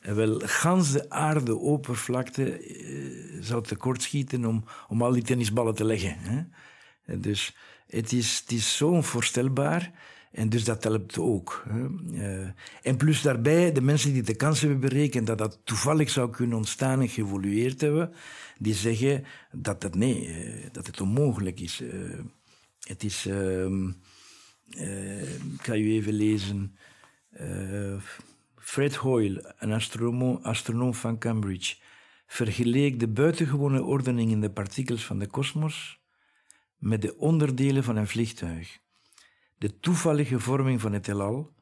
En 0.00 0.16
wel, 0.16 0.40
gans 0.44 0.92
de 0.92 1.10
aarde 1.10 1.56
oppervlakte 1.56 2.58
eh, 2.58 3.38
zou 3.40 3.62
tekortschieten 3.62 4.44
om, 4.44 4.64
om 4.88 5.02
al 5.02 5.12
die 5.12 5.22
tennisballen 5.22 5.74
te 5.74 5.84
leggen. 5.84 6.16
Hè? 6.18 6.42
dus 7.20 7.56
het 7.86 8.12
is, 8.12 8.40
het 8.40 8.52
is 8.52 8.76
zo 8.76 8.88
onvoorstelbaar 8.88 9.92
en 10.36 10.48
dus 10.48 10.64
dat 10.64 10.84
helpt 10.84 11.18
ook. 11.18 11.64
Uh, 12.12 12.48
en 12.82 12.96
plus 12.96 13.22
daarbij, 13.22 13.72
de 13.72 13.80
mensen 13.80 14.12
die 14.12 14.22
de 14.22 14.34
kans 14.34 14.60
hebben 14.60 14.80
berekend 14.80 15.26
dat 15.26 15.38
dat 15.38 15.60
toevallig 15.64 16.10
zou 16.10 16.30
kunnen 16.30 16.56
ontstaan 16.56 17.00
en 17.00 17.08
geëvolueerd 17.08 17.80
hebben, 17.80 18.12
die 18.58 18.74
zeggen 18.74 19.24
dat 19.52 19.82
het 19.82 19.94
nee, 19.94 20.26
uh, 20.26 20.66
dat 20.72 20.86
het 20.86 21.00
onmogelijk 21.00 21.60
is. 21.60 21.80
Uh, 21.80 22.18
het 22.80 23.04
is, 23.04 23.26
ehm, 23.26 23.88
ik 25.54 25.62
ga 25.62 25.74
u 25.74 25.92
even 25.92 26.12
lezen. 26.12 26.76
Fred 28.54 28.94
Hoyle, 28.94 29.54
een 29.58 29.72
astronoom, 29.72 30.38
astronoom 30.42 30.94
van 30.94 31.18
Cambridge, 31.18 31.76
vergeleek 32.26 33.00
de 33.00 33.08
buitengewone 33.08 33.82
ordening 33.82 34.30
in 34.30 34.40
de 34.40 34.50
partikels 34.50 35.04
van 35.04 35.18
de 35.18 35.26
kosmos 35.26 36.00
met 36.76 37.02
de 37.02 37.16
onderdelen 37.16 37.84
van 37.84 37.96
een 37.96 38.08
vliegtuig. 38.08 38.84
De 39.58 39.78
toevallige 39.78 40.40
vorming 40.40 40.80
van 40.80 40.92
het 40.92 41.06
heelal 41.06 41.54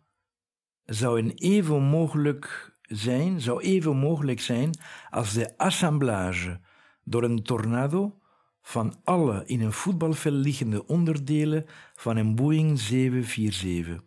zou 0.85 1.19
een 1.19 1.31
even 1.31 1.83
mogelijk 1.83 2.77
zijn, 2.81 3.41
zou 3.41 3.63
even 3.63 3.97
mogelijk 3.97 4.41
zijn 4.41 4.71
als 5.11 5.33
de 5.33 5.59
assemblage 5.59 6.61
door 7.05 7.23
een 7.23 7.43
tornado 7.43 8.19
van 8.63 9.01
alle 9.05 9.43
in 9.47 9.61
een 9.61 9.73
voetbalveld 9.73 10.35
liggende 10.35 10.87
onderdelen 10.87 11.65
van 11.95 12.17
een 12.17 12.35
Boeing 12.35 12.79
747, 12.79 14.01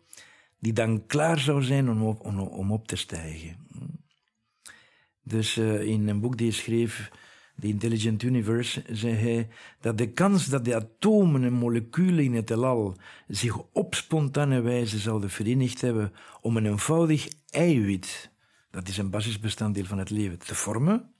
die 0.58 0.72
dan 0.72 1.06
klaar 1.06 1.38
zou 1.38 1.62
zijn 1.62 1.90
om 1.90 2.02
op, 2.02 2.20
om, 2.20 2.72
op 2.72 2.86
te 2.86 2.96
stijgen. 2.96 3.66
Dus 5.22 5.56
uh, 5.56 5.82
in 5.82 6.08
een 6.08 6.20
boek 6.20 6.36
die 6.36 6.46
hij 6.46 6.56
schreef, 6.56 7.10
The 7.60 7.66
Intelligent 7.66 8.22
Universe, 8.22 8.82
zei 8.90 9.14
hij 9.14 9.48
dat 9.80 9.98
de 9.98 10.12
kans 10.12 10.46
dat 10.46 10.64
de 10.64 10.74
atomen 10.74 11.44
en 11.44 11.52
moleculen 11.52 12.24
in 12.24 12.34
het 12.34 12.48
heelal 12.48 12.96
zich 13.28 13.58
op 13.72 13.94
spontane 13.94 14.60
wijze 14.60 14.98
zouden 14.98 15.30
verenigd 15.30 15.80
hebben 15.80 16.12
om 16.40 16.56
een 16.56 16.66
eenvoudig 16.66 17.28
eiwit, 17.50 18.30
dat 18.70 18.88
is 18.88 18.98
een 18.98 19.10
basisbestanddeel 19.10 19.84
van 19.84 19.98
het 19.98 20.10
leven, 20.10 20.38
te 20.38 20.54
vormen, 20.54 21.12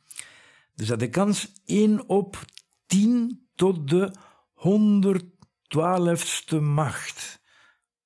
dus 0.75 0.87
dat 0.87 0.99
de 0.99 1.11
kans 1.11 1.53
1 1.65 2.09
op 2.09 2.45
10 2.87 3.47
tot 3.55 3.89
de 3.89 4.15
112ste 4.57 6.61
macht. 6.61 7.41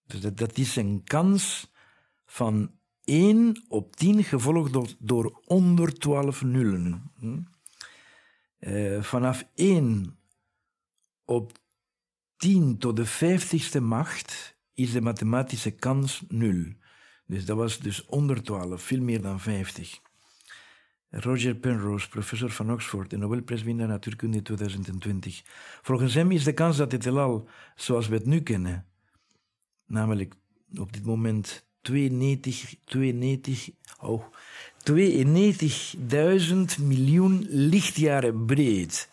Dus 0.07 0.21
dat, 0.21 0.59
is 0.59 0.77
een 0.77 1.03
kans 1.05 1.73
van 2.27 2.71
1 3.05 3.65
op 3.69 3.97
10 3.97 4.25
gevolgd 4.25 4.73
door, 4.73 4.89
door 4.99 5.41
112 5.45 6.43
nullen. 6.43 7.11
Hm? 7.19 7.39
Uh, 8.67 9.03
vanaf 9.03 9.49
1 9.55 10.19
op 11.25 11.59
10 12.37 12.79
tot 12.79 12.97
de 12.97 13.07
50ste 13.07 13.83
macht 13.83 14.57
is 14.75 14.93
de 14.93 15.01
mathematische 15.01 15.71
kans 15.71 16.23
0. 16.29 16.73
Dus 17.27 17.45
dat 17.45 17.57
was 17.57 17.79
dus 17.79 18.05
onder 18.05 18.43
12, 18.43 18.83
veel 18.83 19.01
meer 19.01 19.23
dan 19.23 19.41
50. 19.41 20.01
Roger 21.09 21.55
Penrose, 21.55 22.09
professor 22.09 22.51
van 22.51 22.73
Oxford 22.73 23.13
en 23.13 23.19
Nobelprijswinnaar 23.19 23.89
natuurkunde 23.89 24.43
2020. 24.43 25.43
Volgens 25.83 26.15
hem 26.15 26.31
is 26.31 26.45
de 26.45 26.53
kans 26.53 26.77
dat 26.77 26.93
het 26.93 27.05
heelal, 27.05 27.49
zoals 27.75 28.09
we 28.09 28.15
het 28.15 28.27
nu 28.27 28.41
kennen, 28.41 28.87
namelijk 29.87 30.35
op 30.79 30.93
dit 30.93 31.05
moment 31.05 31.67
92, 31.81 32.75
92, 32.85 33.71
oh, 34.01 34.25
92.000 34.91 34.95
miljoen 36.81 37.47
lichtjaren 37.49 38.47
breed. 38.47 39.09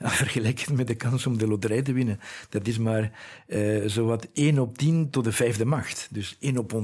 vergeleken 0.08 0.76
met 0.76 0.86
de 0.86 0.94
kans 0.94 1.26
om 1.26 1.38
de 1.38 1.46
loterij 1.46 1.82
te 1.82 1.92
winnen. 1.92 2.20
Dat 2.48 2.66
is 2.66 2.78
maar 2.78 3.12
uh, 3.46 3.86
zowat 3.86 4.28
1 4.32 4.58
op 4.58 4.78
10 4.78 5.10
tot 5.10 5.24
de 5.24 5.32
vijfde 5.32 5.64
macht. 5.64 6.08
Dus 6.10 6.36
1 6.40 6.58
op 6.58 6.72
100.000. 6.72 6.76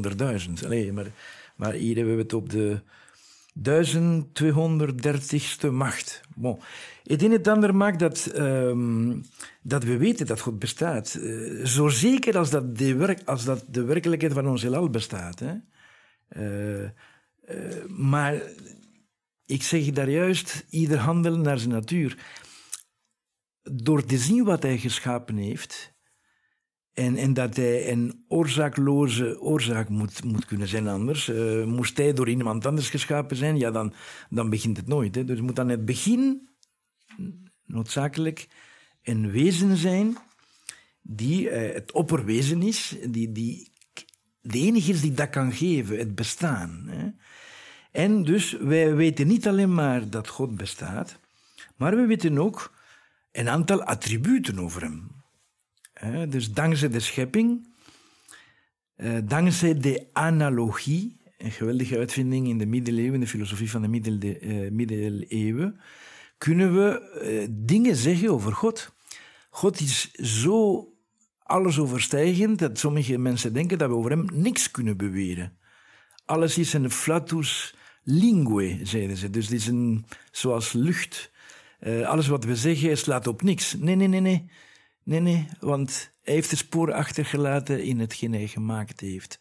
Maar, 0.93 1.07
maar 1.57 1.73
hier 1.73 1.97
hebben 1.97 2.17
we 2.17 2.23
het 2.23 2.33
op 2.33 2.51
de 2.51 2.81
1230ste 3.59 5.71
macht. 5.71 6.21
Bon. 6.35 6.59
Het 7.03 7.23
een 7.23 7.31
en 7.31 7.37
het 7.37 7.49
ander 7.49 7.75
maakt 7.75 7.99
dat, 7.99 8.33
um, 8.37 9.25
dat 9.63 9.85
we 9.85 9.97
weten 9.97 10.27
dat 10.27 10.41
God 10.41 10.59
bestaat. 10.59 11.17
Uh, 11.21 11.65
zo 11.65 11.89
zeker 11.89 12.39
als 12.39 12.51
dat, 12.51 12.79
de 12.79 12.95
werk, 12.95 13.21
als 13.25 13.45
dat 13.45 13.65
de 13.69 13.85
werkelijkheid 13.85 14.33
van 14.33 14.49
ons 14.49 14.63
heelal 14.63 14.91
bestaat. 14.91 15.39
Hè? 15.39 15.55
Uh, 16.37 16.89
maar 17.89 18.43
ik 19.47 19.63
zeg 19.63 19.91
daar 19.91 20.11
juist, 20.11 20.65
ieder 20.71 20.99
handelen 20.99 21.41
naar 21.41 21.59
zijn 21.59 21.73
natuur. 21.73 22.17
Door 23.73 24.05
te 24.05 24.19
zien 24.19 24.45
wat 24.45 24.63
hij 24.63 24.79
geschapen 24.79 25.37
heeft, 25.37 25.95
en, 26.97 27.17
en 27.17 27.35
dat 27.35 27.57
hij 27.57 27.91
een 27.91 28.25
oorzaakloze 28.29 29.41
oorzaak 29.41 29.89
moet, 29.89 30.25
moet 30.25 30.45
kunnen 30.45 30.69
zijn 30.69 30.89
anders. 30.89 31.29
Uh, 31.29 31.65
moest 31.65 31.97
hij 31.97 32.13
door 32.13 32.29
iemand 32.29 32.67
anders 32.67 32.91
geschapen 32.91 33.37
zijn, 33.37 33.59
ja, 33.59 33.71
dan, 33.71 33.93
dan 34.31 34.51
begint 34.51 34.77
het 34.77 34.87
nooit. 34.87 35.15
Hè. 35.15 35.25
Dus 35.25 35.37
het 35.37 35.47
moet 35.47 35.59
aan 35.59 35.69
het 35.69 35.85
begin 35.85 36.49
noodzakelijk 37.65 38.49
een 39.03 39.31
wezen 39.31 39.77
zijn 39.77 40.17
die 41.03 41.51
uh, 41.51 41.75
het 41.75 41.93
opperwezen 41.93 42.63
is, 42.63 42.97
die, 43.09 43.33
die 43.33 43.73
de 44.41 44.59
enige 44.59 44.91
is 44.91 45.01
die 45.01 45.15
dat 45.15 45.31
kan 45.31 45.53
geven, 45.53 45.99
het 45.99 46.15
bestaan. 46.15 46.85
Hè. 46.87 47.09
En 47.91 48.23
dus 48.25 48.53
wij 48.53 48.95
weten 48.95 49.27
niet 49.27 49.49
alleen 49.49 49.75
maar 49.75 50.11
dat 50.11 50.29
God 50.29 50.57
bestaat, 50.57 51.19
maar 51.77 51.97
we 51.97 52.07
weten 52.07 52.39
ook 52.39 52.76
een 53.39 53.49
aantal 53.49 53.83
attributen 53.83 54.59
over 54.59 54.83
hem. 54.83 55.15
Dus 56.31 56.53
dankzij 56.53 56.89
de 56.89 57.01
schepping, 57.01 57.75
eh, 58.97 59.19
dankzij 59.25 59.79
de 59.79 60.07
analogie, 60.13 61.21
een 61.39 61.51
geweldige 61.51 61.99
uitvinding 61.99 62.49
in 62.49 62.59
de 62.59 62.67
middeleeuwen, 62.67 63.15
in 63.15 63.21
de 63.21 63.27
filosofie 63.27 63.71
van 63.71 63.83
de 63.83 64.39
eh, 64.39 64.71
middeleeuwen, 64.71 65.81
kunnen 66.39 66.75
we 66.75 67.01
eh, 67.21 67.47
dingen 67.51 67.97
zeggen 67.97 68.29
over 68.31 68.53
God. 68.53 68.93
God 69.51 69.81
is 69.81 70.11
zo 70.13 70.89
alles 71.39 71.79
overstijgend 71.79 72.59
dat 72.59 72.79
sommige 72.79 73.19
mensen 73.19 73.53
denken 73.53 73.79
dat 73.79 73.89
we 73.89 73.95
over 73.95 74.11
hem 74.11 74.27
niks 74.33 74.71
kunnen 74.71 74.97
beweren. 74.97 75.59
Alles 76.25 76.59
is 76.59 76.73
een 76.73 76.91
flatus 76.91 77.75
lingue, 78.03 78.81
zeiden 78.83 79.17
ze. 79.17 79.31
Dus 79.31 79.45
het 79.45 79.55
is 79.55 79.67
een, 79.67 80.07
zoals 80.31 80.73
lucht. 80.73 81.35
Alles 82.05 82.27
wat 82.27 82.45
we 82.45 82.57
zeggen 82.57 82.99
slaat 82.99 83.27
op 83.27 83.43
niks. 83.43 83.75
Nee, 83.75 83.95
nee, 83.95 84.09
nee, 84.09 84.21
nee. 84.21 84.51
Nee, 85.07 85.21
nee, 85.21 85.47
want 85.61 86.11
hij 86.23 86.35
heeft 86.35 86.51
de 86.51 86.57
sporen 86.57 86.95
achtergelaten 86.95 87.83
in 87.85 87.99
hetgeen 87.99 88.33
hij 88.33 88.47
gemaakt 88.47 89.01
heeft. 89.01 89.41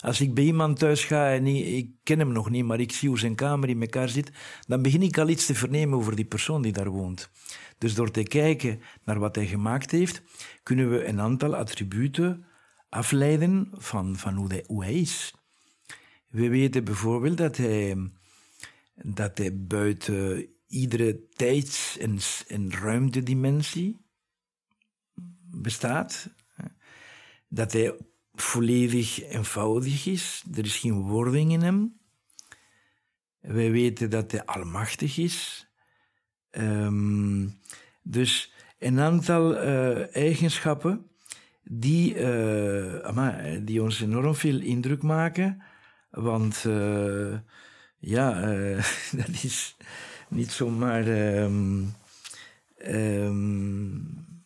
Als 0.00 0.20
ik 0.20 0.34
bij 0.34 0.44
iemand 0.44 0.78
thuis 0.78 1.04
ga 1.04 1.32
en 1.32 1.46
ik 1.46 1.90
ken 2.02 2.18
hem 2.18 2.32
nog 2.32 2.50
niet, 2.50 2.64
maar 2.64 2.80
ik 2.80 2.92
zie 2.92 3.08
hoe 3.08 3.18
zijn 3.18 3.34
kamer 3.34 3.68
in 3.68 3.80
elkaar 3.80 4.08
zit, 4.08 4.32
dan 4.66 4.82
begin 4.82 5.02
ik 5.02 5.18
al 5.18 5.28
iets 5.28 5.46
te 5.46 5.54
vernemen 5.54 5.98
over 5.98 6.16
die 6.16 6.24
persoon 6.24 6.62
die 6.62 6.72
daar 6.72 6.88
woont. 6.88 7.30
Dus 7.78 7.94
door 7.94 8.10
te 8.10 8.22
kijken 8.22 8.80
naar 9.04 9.18
wat 9.18 9.34
hij 9.34 9.46
gemaakt 9.46 9.90
heeft, 9.90 10.22
kunnen 10.62 10.90
we 10.90 11.04
een 11.04 11.20
aantal 11.20 11.56
attributen 11.56 12.46
afleiden 12.88 13.70
van, 13.72 14.16
van 14.16 14.34
hoe, 14.34 14.48
hij, 14.48 14.64
hoe 14.66 14.84
hij 14.84 14.94
is. 14.94 15.34
We 16.28 16.48
weten 16.48 16.84
bijvoorbeeld 16.84 17.36
dat 17.36 17.56
hij, 17.56 18.10
dat 18.94 19.38
hij 19.38 19.56
buiten 19.56 20.46
iedere 20.68 21.28
tijds- 21.28 21.98
en, 21.98 22.18
en 22.46 22.72
ruimtedimensie 22.72 24.00
bestaat. 25.50 26.30
Dat 27.48 27.72
hij 27.72 27.96
volledig 28.34 29.22
eenvoudig 29.22 30.06
is. 30.06 30.44
Er 30.54 30.64
is 30.64 30.76
geen 30.76 31.00
wording 31.00 31.52
in 31.52 31.62
hem. 31.62 32.00
Wij 33.40 33.70
weten 33.70 34.10
dat 34.10 34.30
hij 34.30 34.44
almachtig 34.44 35.18
is. 35.18 35.66
Um, 36.50 37.60
dus 38.02 38.52
een 38.78 39.00
aantal 39.00 39.54
uh, 39.54 40.16
eigenschappen 40.16 41.06
die, 41.62 42.26
ama, 43.04 43.58
die 43.60 43.82
ons 43.82 44.00
enorm 44.00 44.34
veel 44.34 44.60
indruk 44.60 45.02
maken. 45.02 45.62
Want 46.10 46.64
uh, 46.66 47.38
ja, 47.98 48.40
dat 49.20 49.28
is 49.42 49.76
niet 50.30 50.50
zomaar. 50.50 51.06
Um, 51.06 51.94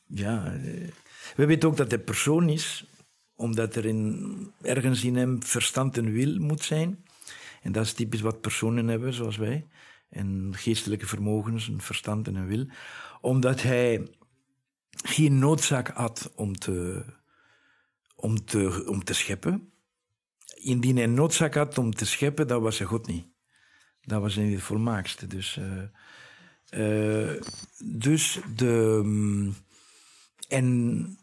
ja, 0.07 0.53
eh, 0.53 0.89
we 1.37 1.47
weten 1.47 1.69
ook 1.69 1.77
dat 1.77 1.91
hij 1.91 2.01
persoon 2.01 2.49
is, 2.49 2.87
omdat 3.35 3.75
er 3.75 3.85
in, 3.85 4.53
ergens 4.63 5.05
in 5.05 5.17
hem 5.17 5.43
verstand 5.43 5.97
en 5.97 6.13
wil 6.13 6.39
moet 6.39 6.63
zijn. 6.63 7.05
En 7.63 7.73
dat 7.73 7.85
is 7.85 7.93
typisch 7.93 8.21
wat 8.21 8.41
personen 8.41 8.89
hebben, 8.89 9.13
zoals 9.13 9.37
wij. 9.37 9.67
En 10.09 10.53
geestelijke 10.57 11.07
vermogens, 11.07 11.69
een 11.69 11.81
verstand 11.81 12.27
en 12.29 12.35
een 12.35 12.47
wil. 12.47 12.67
Omdat 13.21 13.63
hij 13.63 14.09
geen 14.91 15.39
noodzaak 15.39 15.89
had 15.89 16.33
om 16.35 16.59
te, 16.59 17.05
om 18.15 18.45
te, 18.45 18.85
om 18.87 19.05
te 19.05 19.15
scheppen. 19.15 19.73
Indien 20.55 20.97
hij 20.97 21.07
noodzaak 21.07 21.55
had 21.55 21.79
om 21.79 21.95
te 21.95 22.07
scheppen, 22.07 22.47
dat 22.47 22.63
was 22.63 22.79
hij 22.79 22.87
God 22.87 23.07
niet. 23.07 23.32
Dat 24.05 24.21
was 24.21 24.35
hij 24.35 24.45
het 24.45 24.63
volmaakste. 24.63 25.27
Dus, 25.27 25.59
uh, 26.75 27.31
dus 27.85 28.41
de, 28.57 29.01
mm, 29.05 29.55
en 30.49 31.19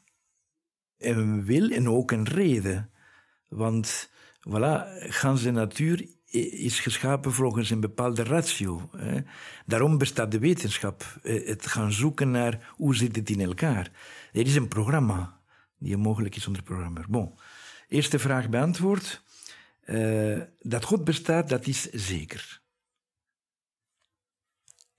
een 0.98 1.46
wil 1.46 1.70
en 1.70 1.90
ook 1.90 2.12
een 2.12 2.28
reden. 2.28 2.90
Want 3.48 4.10
voilà, 4.50 4.84
ganse 5.10 5.52
natuur 5.52 6.08
is 6.52 6.80
geschapen 6.80 7.34
volgens 7.34 7.70
een 7.70 7.80
bepaalde 7.80 8.24
ratio. 8.24 8.90
Hè. 8.98 9.20
Daarom 9.66 9.98
bestaat 9.98 10.32
de 10.32 10.40
wetenschap. 10.40 11.20
Eh, 11.24 11.48
het 11.48 11.68
gaan 11.68 11.92
zoeken 11.92 12.32
naar 12.32 12.74
hoe 12.76 12.96
zit 12.96 13.16
het 13.16 13.30
in 13.30 13.42
elkaar. 13.42 13.92
Er 14.32 14.46
is 14.46 14.56
een 14.56 14.68
programma 14.68 15.40
die 15.78 15.98
mogelijk 15.98 16.36
is 16.36 16.48
onder 16.48 16.64
programmer. 16.64 17.06
Bon, 17.10 17.40
eerste 17.88 18.20
vraag 18.20 18.50
beantwoord. 18.50 19.24
Dat 20.62 20.84
God 20.84 21.04
bestaat, 21.04 21.50
dat 21.50 21.68
is 21.68 21.90
zeker. 21.90 22.62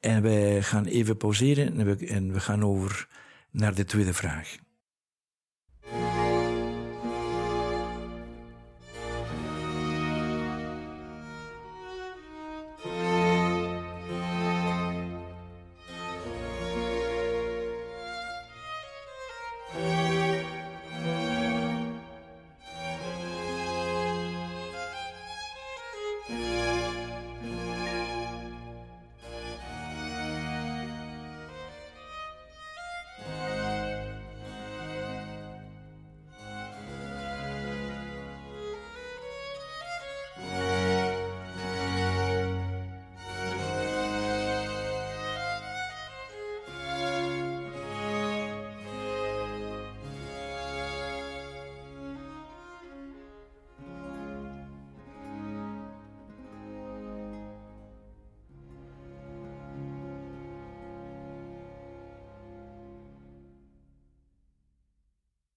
En 0.00 0.22
wij 0.22 0.62
gaan 0.62 0.84
even 0.84 1.16
pauzeren 1.16 1.78
en 1.78 1.86
we, 1.86 2.06
en 2.06 2.32
we 2.32 2.40
gaan 2.40 2.64
over 2.64 3.08
naar 3.50 3.74
de 3.74 3.84
tweede 3.84 4.14
vraag. 4.14 4.58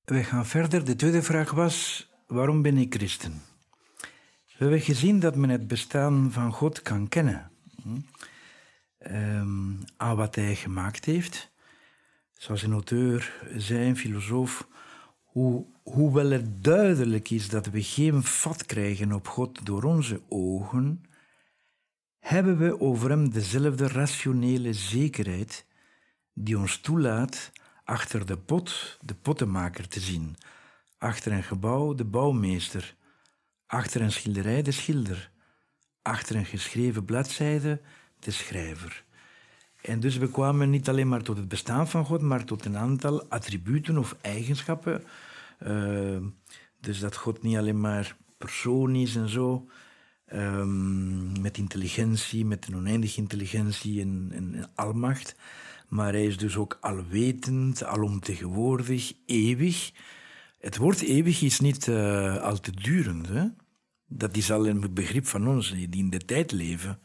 We 0.04 0.24
gaan 0.24 0.46
verder. 0.46 0.86
De 0.86 0.96
tweede 0.96 1.22
vraag 1.22 1.52
was: 1.52 2.10
waarom 2.28 2.62
ben 2.62 2.78
ik 2.78 2.94
christen? 2.94 3.42
We 4.46 4.70
hebben 4.70 4.82
gezien 4.82 5.20
dat 5.20 5.36
men 5.36 5.50
het 5.50 5.68
bestaan 5.68 6.32
van 6.32 6.52
God 6.52 6.82
kan 6.82 7.08
kennen. 7.08 7.52
Um, 8.98 9.80
aan 9.98 10.16
wat 10.16 10.36
hij 10.36 10.56
gemaakt 10.56 11.06
heeft. 11.06 11.52
Zoals 12.34 12.63
een 12.63 12.72
auteur 12.72 13.34
zei, 13.56 13.88
een 13.88 13.98
filosoof, 13.98 14.68
hoe, 15.24 15.66
hoewel 15.84 16.30
het 16.30 16.63
duidelijk 16.63 17.30
is 17.30 17.50
dat 17.50 17.66
we 17.66 17.84
geen 17.84 18.24
vat 18.24 18.66
krijgen 18.66 19.12
op 19.12 19.28
God 19.28 19.66
door 19.66 19.84
onze 19.84 20.22
ogen, 20.30 21.04
hebben 22.20 22.58
we 22.58 22.80
over 22.80 23.10
hem 23.10 23.30
dezelfde 23.30 23.88
rationele 23.88 24.74
zekerheid 24.74 25.66
die 26.34 26.58
ons 26.58 26.78
toelaat 26.78 27.52
achter 27.84 28.26
de 28.26 28.38
pot 28.38 28.98
de 29.02 29.15
pottenmaker 29.15 29.88
te 29.88 30.00
zien, 30.00 30.36
achter 30.98 31.32
een 31.32 31.43
gebouw 31.43 31.93
de 31.93 32.06
bouwmeester, 32.06 32.96
achter 33.65 34.02
een 34.02 34.12
schilderij 34.12 34.62
de 34.62 34.72
schilder, 34.72 35.32
achter 36.02 36.36
een 36.36 36.46
geschreven 36.46 37.06
bladzijde 37.06 37.82
de 38.19 38.32
schrijver. 38.32 39.04
En 39.82 40.00
dus 40.00 40.17
we 40.17 40.30
kwamen 40.30 40.69
niet 40.69 40.89
alleen 40.89 41.08
maar 41.08 41.22
tot 41.22 41.38
het 41.38 41.48
bestaan 41.48 41.88
van 41.88 42.06
God, 42.06 42.22
maar 42.22 42.46
tot 42.46 42.65
een 42.65 42.78
aantal 42.78 43.30
attributen 43.30 43.98
of 43.98 44.15
eigenschappen. 44.22 45.04
Uh, 45.67 46.17
dus 46.80 47.00
dat 47.00 47.15
God 47.15 47.41
niet 47.41 47.58
alleen 47.58 47.80
maar 47.80 48.15
persoon 48.38 48.96
is 48.96 49.15
en 49.15 49.30
zo. 49.30 49.67
ehm, 50.26 51.41
met 51.41 51.58
intelligentie, 51.58 52.46
met 52.46 52.67
een 52.67 52.76
oneindige 52.76 53.19
intelligentie 53.19 54.02
en, 54.02 54.30
en, 54.32 54.69
almacht. 54.76 55.36
Maar 55.93 56.12
hij 56.12 56.25
is 56.25 56.38
dus 56.38 56.56
ook 56.58 56.77
alwetend, 56.82 57.84
alomtegenwoordig, 57.84 59.13
eeuwig. 59.25 59.91
Het 60.60 60.77
woord 60.77 61.01
eeuwig 61.01 61.41
is 61.41 61.60
niet 61.60 61.88
uh, 61.88 62.38
al 62.38 62.60
te 62.60 62.71
durend. 62.71 63.27
Hè? 63.27 63.45
Dat 64.08 64.38
is 64.38 64.51
al 64.51 64.67
een 64.67 64.93
begrip 64.93 65.27
van 65.27 65.47
ons, 65.47 65.71
die 65.71 65.89
in 65.91 66.10
de 66.10 66.25
tijd 66.25 66.51
leven. 66.51 66.99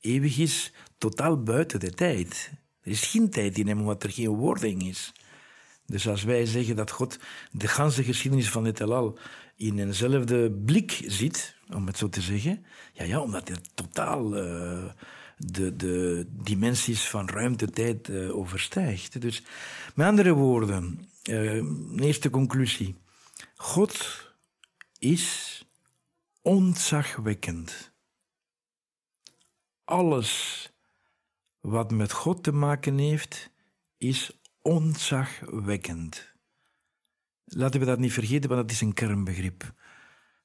Eeuwig 0.00 0.38
is 0.38 0.72
totaal 0.98 1.42
buiten 1.42 1.80
de 1.80 1.90
tijd. 1.90 2.52
Er 2.80 2.90
is 2.90 3.06
geen 3.06 3.30
tijd 3.30 3.58
in 3.58 3.68
hem, 3.68 3.80
omdat 3.80 4.02
er 4.02 4.10
geen 4.10 4.28
wording 4.28 4.82
is. 4.82 5.12
Dus 5.86 6.08
als 6.08 6.22
wij 6.22 6.46
zeggen 6.46 6.76
dat 6.76 6.90
God 6.90 7.18
de 7.50 7.68
ganse 7.68 8.04
geschiedenis 8.04 8.50
van 8.50 8.64
het 8.64 8.78
heelal 8.78 9.18
in 9.56 9.78
eenzelfde 9.78 10.52
blik 10.52 11.04
ziet, 11.06 11.56
om 11.74 11.86
het 11.86 11.96
zo 11.96 12.08
te 12.08 12.20
zeggen, 12.20 12.64
ja, 12.92 13.04
ja 13.04 13.20
omdat 13.20 13.48
het 13.48 13.70
totaal 13.74 14.36
uh, 14.36 14.84
de, 15.36 15.76
de 15.76 16.26
dimensies 16.30 17.08
van 17.08 17.28
ruimte-tijd 17.28 18.08
uh, 18.08 18.36
overstijgt. 18.36 19.20
Dus 19.20 19.42
met 19.94 20.06
andere 20.06 20.32
woorden, 20.32 21.08
uh, 21.30 22.00
eerste 22.00 22.30
conclusie. 22.30 22.94
God 23.56 24.24
is 24.98 25.64
ontzagwekkend. 26.42 27.94
Alles 29.84 30.64
wat 31.60 31.90
met 31.90 32.12
God 32.12 32.42
te 32.42 32.52
maken 32.52 32.98
heeft, 32.98 33.50
is 33.98 34.40
ontzagwekkend. 34.62 36.34
Laten 37.44 37.80
we 37.80 37.86
dat 37.86 37.98
niet 37.98 38.12
vergeten, 38.12 38.48
want 38.48 38.60
dat 38.62 38.70
is 38.70 38.80
een 38.80 38.92
kernbegrip. 38.92 39.74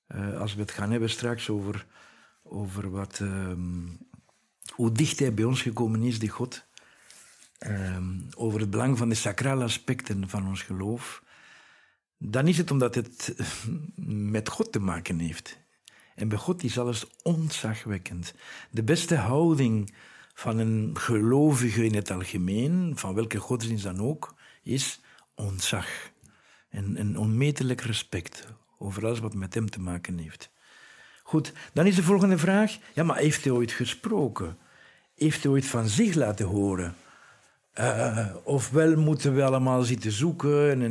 Uh, 0.08 0.40
als 0.40 0.54
we 0.54 0.62
het 0.62 0.72
gaan 0.72 0.92
hebben 0.92 1.10
straks 1.10 1.50
over, 1.50 1.86
over 2.44 2.90
wat, 2.90 3.20
uh, 3.20 3.54
hoe 4.72 4.92
dicht 4.92 5.20
hij 5.20 5.34
bij 5.34 5.44
ons 5.44 5.62
gekomen 5.62 6.04
is, 6.04 6.20
die 6.20 6.30
God, 6.30 6.66
uh, 7.68 7.98
over 8.36 8.60
het 8.60 8.70
belang 8.70 8.98
van 8.98 9.10
de 9.10 9.16
sacrale 9.16 9.64
aspecten 9.64 10.30
van 10.30 10.48
ons 10.48 10.62
geloof, 10.62 11.24
dan 12.18 12.48
is 12.48 12.58
het 12.58 12.72
omdat 12.72 12.96
het 12.96 13.36
met 14.36 14.50
God 14.50 14.72
te 14.72 14.80
maken 14.80 15.20
heeft. 15.20 15.60
En 16.16 16.28
bij 16.28 16.38
God 16.38 16.64
is 16.64 16.80
alles 16.80 17.06
ontzagwekkend. 17.24 18.34
De 18.72 18.84
beste 18.84 19.16
houding 19.16 19.94
van 20.34 20.58
een 20.58 20.92
gelovige 20.94 21.86
in 21.86 21.96
het 21.96 22.12
algemeen, 22.12 22.94
van 22.96 23.14
welke 23.14 23.38
godsdienst 23.38 23.84
dan 23.84 24.00
ook, 24.00 24.36
is 24.64 25.00
ontzag. 25.36 25.88
En 26.70 27.00
een 27.00 27.18
onmetelijk 27.18 27.82
respect 27.82 28.48
over 28.78 29.06
alles 29.06 29.20
wat 29.20 29.34
met 29.34 29.54
hem 29.54 29.70
te 29.70 29.80
maken 29.80 30.18
heeft. 30.18 30.52
Goed, 31.24 31.54
dan 31.74 31.86
is 31.86 31.96
de 31.96 32.04
volgende 32.04 32.38
vraag. 32.38 32.78
Ja, 32.94 33.04
maar 33.04 33.18
heeft 33.18 33.44
hij 33.44 33.54
ooit 33.54 33.72
gesproken? 33.72 34.58
Heeft 35.22 35.46
ooit 35.48 35.66
van 35.66 35.88
zich 35.88 36.16
laten 36.16 36.46
horen? 36.46 36.96
Uh, 37.80 38.28
ofwel 38.44 38.96
moeten 38.96 39.36
we 39.36 39.44
allemaal 39.44 39.84
zitten 39.84 40.12
zoeken 40.12 40.82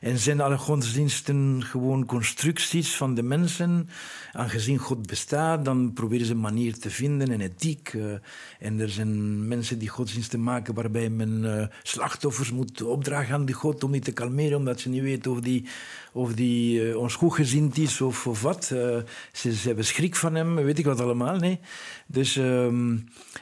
en, 0.00 0.18
zijn 0.18 0.40
alle 0.40 0.58
godsdiensten 0.58 1.62
gewoon 1.64 2.06
constructies 2.06 2.96
van 2.96 3.14
de 3.14 3.22
mensen. 3.22 3.88
Aangezien 4.32 4.78
God 4.78 5.06
bestaat, 5.06 5.64
dan 5.64 5.92
proberen 5.92 6.26
ze 6.26 6.32
een 6.32 6.40
manier 6.40 6.78
te 6.78 6.90
vinden, 6.90 7.30
en 7.30 7.40
ethiek. 7.40 7.92
Uh, 7.92 8.12
en 8.58 8.80
er 8.80 8.88
zijn 8.88 9.48
mensen 9.48 9.78
die 9.78 9.88
godsdiensten 9.88 10.42
maken 10.42 10.74
waarbij 10.74 11.10
men 11.10 11.44
uh, 11.44 11.66
slachtoffers 11.82 12.50
moet 12.50 12.82
opdragen 12.82 13.34
aan 13.34 13.44
die 13.44 13.54
God 13.54 13.84
om 13.84 13.92
die 13.92 14.00
te 14.00 14.12
kalmeren, 14.12 14.58
omdat 14.58 14.80
ze 14.80 14.88
niet 14.88 15.02
weten 15.02 15.30
of 15.30 15.40
die, 15.40 15.66
of 16.12 16.34
die 16.34 16.98
ons 16.98 17.14
goed 17.14 17.34
gezind 17.34 17.78
is 17.78 18.00
of, 18.00 18.26
of 18.26 18.42
wat. 18.42 18.64
Ze, 18.64 19.04
ze, 19.32 19.50
hebben 19.62 19.84
schrik 19.84 20.16
van 20.16 20.34
hem, 20.34 20.54
weet 20.54 20.78
ik 20.78 20.84
wat 20.84 21.00
allemaal. 21.00 21.36
Nee. 21.36 21.60
Dus, 22.06 22.36
ehm, 22.36 22.96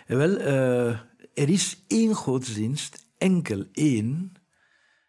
wel 0.07 0.39
er 1.35 1.49
is 1.49 1.85
één 1.87 2.14
godsdienst, 2.14 3.07
enkel 3.18 3.64
één. 3.73 4.33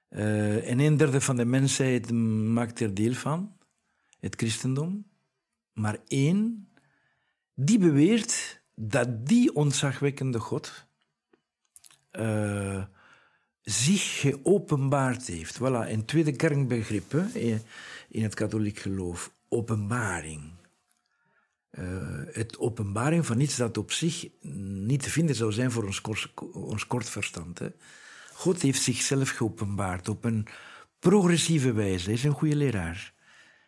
Uh, 0.09 0.69
en 0.69 0.79
een 0.79 0.97
derde 0.97 1.21
van 1.21 1.35
de 1.35 1.45
mensheid 1.45 2.11
maakt 2.11 2.79
er 2.79 2.93
deel 2.93 3.13
van, 3.13 3.57
het 4.19 4.35
christendom. 4.35 5.05
Maar 5.73 5.97
één, 6.07 6.69
die 7.53 7.77
beweert 7.77 8.61
dat 8.75 9.27
die 9.27 9.55
ontzagwekkende 9.55 10.39
God 10.39 10.85
uh, 12.11 12.83
zich 13.61 14.19
geopenbaard 14.19 15.27
heeft. 15.27 15.57
Voilà, 15.57 15.89
een 15.89 16.05
tweede 16.05 16.31
kernbegrip 16.31 17.13
in 18.09 18.23
het 18.23 18.33
katholiek 18.33 18.77
geloof, 18.79 19.33
openbaring. 19.49 20.52
Uh, 21.79 21.85
het 22.31 22.59
openbaring 22.59 23.25
van 23.25 23.39
iets 23.39 23.55
dat 23.55 23.77
op 23.77 23.91
zich 23.91 24.27
niet 24.85 25.03
te 25.03 25.09
vinden 25.09 25.35
zou 25.35 25.51
zijn 25.51 25.71
voor 25.71 25.85
ons, 25.85 26.01
ons 26.53 26.87
kort 26.87 27.09
verstand. 27.09 27.59
Hè. 27.59 27.67
God 28.33 28.61
heeft 28.61 28.81
zichzelf 28.81 29.29
geopenbaard 29.29 30.09
op 30.09 30.23
een 30.23 30.47
progressieve 30.99 31.73
wijze. 31.73 32.05
Hij 32.05 32.13
is 32.13 32.23
een 32.23 32.31
goede 32.31 32.55
leraar. 32.55 33.13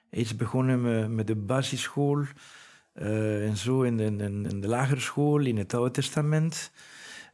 Hij 0.10 0.20
is 0.20 0.36
begonnen 0.36 1.16
met 1.16 1.28
de 1.28 1.36
basisschool 1.36 2.26
uh, 2.94 3.48
en 3.48 3.58
zo 3.58 3.82
in 3.82 3.98
de, 3.98 4.04
in, 4.04 4.62
de 4.62 4.68
lagere 4.68 5.00
school, 5.00 5.40
in 5.40 5.58
het 5.58 5.74
Oude 5.74 5.92
Testament, 5.92 6.72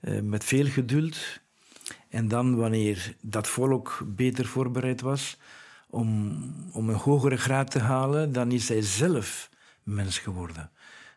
uh, 0.02 0.22
met 0.22 0.44
veel 0.44 0.66
geduld. 0.66 1.18
En 2.10 2.28
dan, 2.28 2.56
wanneer 2.56 3.16
dat 3.22 3.48
volk 3.48 4.04
beter 4.06 4.46
voorbereid 4.46 5.02
was 5.02 5.38
om, 5.90 6.40
om 6.74 6.90
een 6.90 6.96
hogere 6.96 7.38
graad 7.38 7.72
te 7.72 7.80
halen, 7.80 8.32
dan 8.32 8.52
is 8.52 8.70
hij 8.70 8.82
zelf 8.82 9.50
mens 9.92 10.20
geworden. 10.20 10.72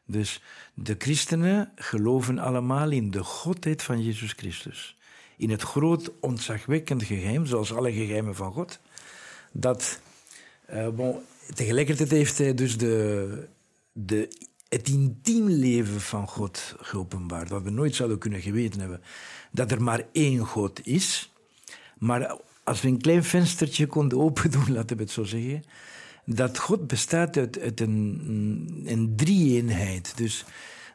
Dus 0.07 0.43
de 0.75 0.95
christenen 0.99 1.73
geloven 1.75 2.39
allemaal 2.39 2.91
in 2.91 3.11
de 3.11 3.23
godheid 3.23 3.83
van 3.83 4.03
Jezus 4.03 4.33
Christus. 4.33 4.97
In 5.37 5.51
het 5.51 5.63
groot 5.63 6.13
ontzagwekkend 6.21 7.03
geheim, 7.03 7.47
zoals 7.47 7.73
alle 7.73 7.93
geheimen 7.93 8.35
van 8.35 8.53
God, 8.53 8.81
dat 9.53 10.01
uh, 10.71 10.89
bon, 10.89 11.19
tegelijkertijd 11.55 12.11
heeft 12.11 12.39
hij 12.39 12.55
dus 12.55 12.79
de, 12.79 13.49
de, 13.93 14.29
het 14.69 14.89
intiem 14.89 15.49
leven 15.49 16.01
van 16.01 16.29
God 16.29 16.75
geopenbaard, 16.79 17.49
wat 17.49 17.63
we 17.63 17.71
nooit 17.71 17.95
zouden 17.95 18.19
kunnen 18.19 18.41
geweten 18.41 18.81
hebben. 18.81 19.03
Dat 19.51 19.71
er 19.71 19.83
maar 19.83 20.03
één 20.13 20.39
God 20.39 20.87
is, 20.87 21.33
maar 21.99 22.37
als 22.65 22.81
we 22.81 22.89
een 22.89 23.01
klein 23.01 23.25
venstertje 23.25 23.87
konden 23.87 24.19
opendoen, 24.19 24.73
laten 24.77 24.97
we 24.97 25.03
het 25.03 25.13
zo 25.13 25.25
zeggen, 25.25 25.65
dat 26.25 26.59
God 26.59 26.87
bestaat 26.87 27.37
uit, 27.37 27.81
een, 27.81 28.83
een 28.87 29.13
drie-eenheid. 29.17 30.13
Dus 30.17 30.45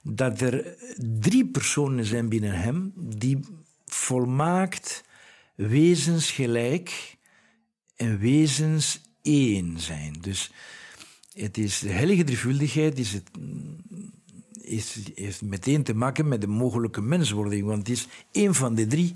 dat 0.04 0.42
er 0.42 0.76
drie 1.20 1.46
personen 1.46 2.06
zijn 2.06 2.30
binnen 2.30 2.60
hem 2.60 2.94
die 2.96 3.40
volmaakt 3.86 5.04
wezensgelijk 5.56 7.18
en 7.96 8.20
wezens 8.20 9.02
één 9.22 9.80
zijn. 9.80 10.16
Dus 10.22 10.52
het 11.34 11.58
is 11.58 11.80
de 11.80 11.90
heilige 11.90 12.24
drievuldigheid 12.24 13.00
is 13.00 13.14
het, 13.14 13.30
is, 14.62 14.98
heeft 15.16 15.42
meteen 15.42 15.84
te 15.84 15.94
maken 15.94 16.28
met 16.28 16.42
de 16.42 16.48
mogelijke 16.48 17.02
menswording, 17.02 17.66
want 17.66 17.78
het 17.78 17.90
is 17.90 18.08
één 18.32 18.56
van 18.56 18.76
de 18.76 18.88
drie 18.88 19.12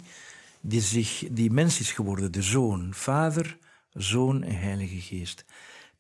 die, 0.62 0.82
zich, 0.82 1.23
die 1.32 1.52
mens 1.52 1.80
is 1.80 1.91
geworden, 1.91 2.32
de 2.32 2.41
Zoon, 2.41 2.93
Vader, 2.93 3.58
Zoon 3.93 4.43
en 4.43 4.60
Heilige 4.60 5.02
Geest. 5.02 5.45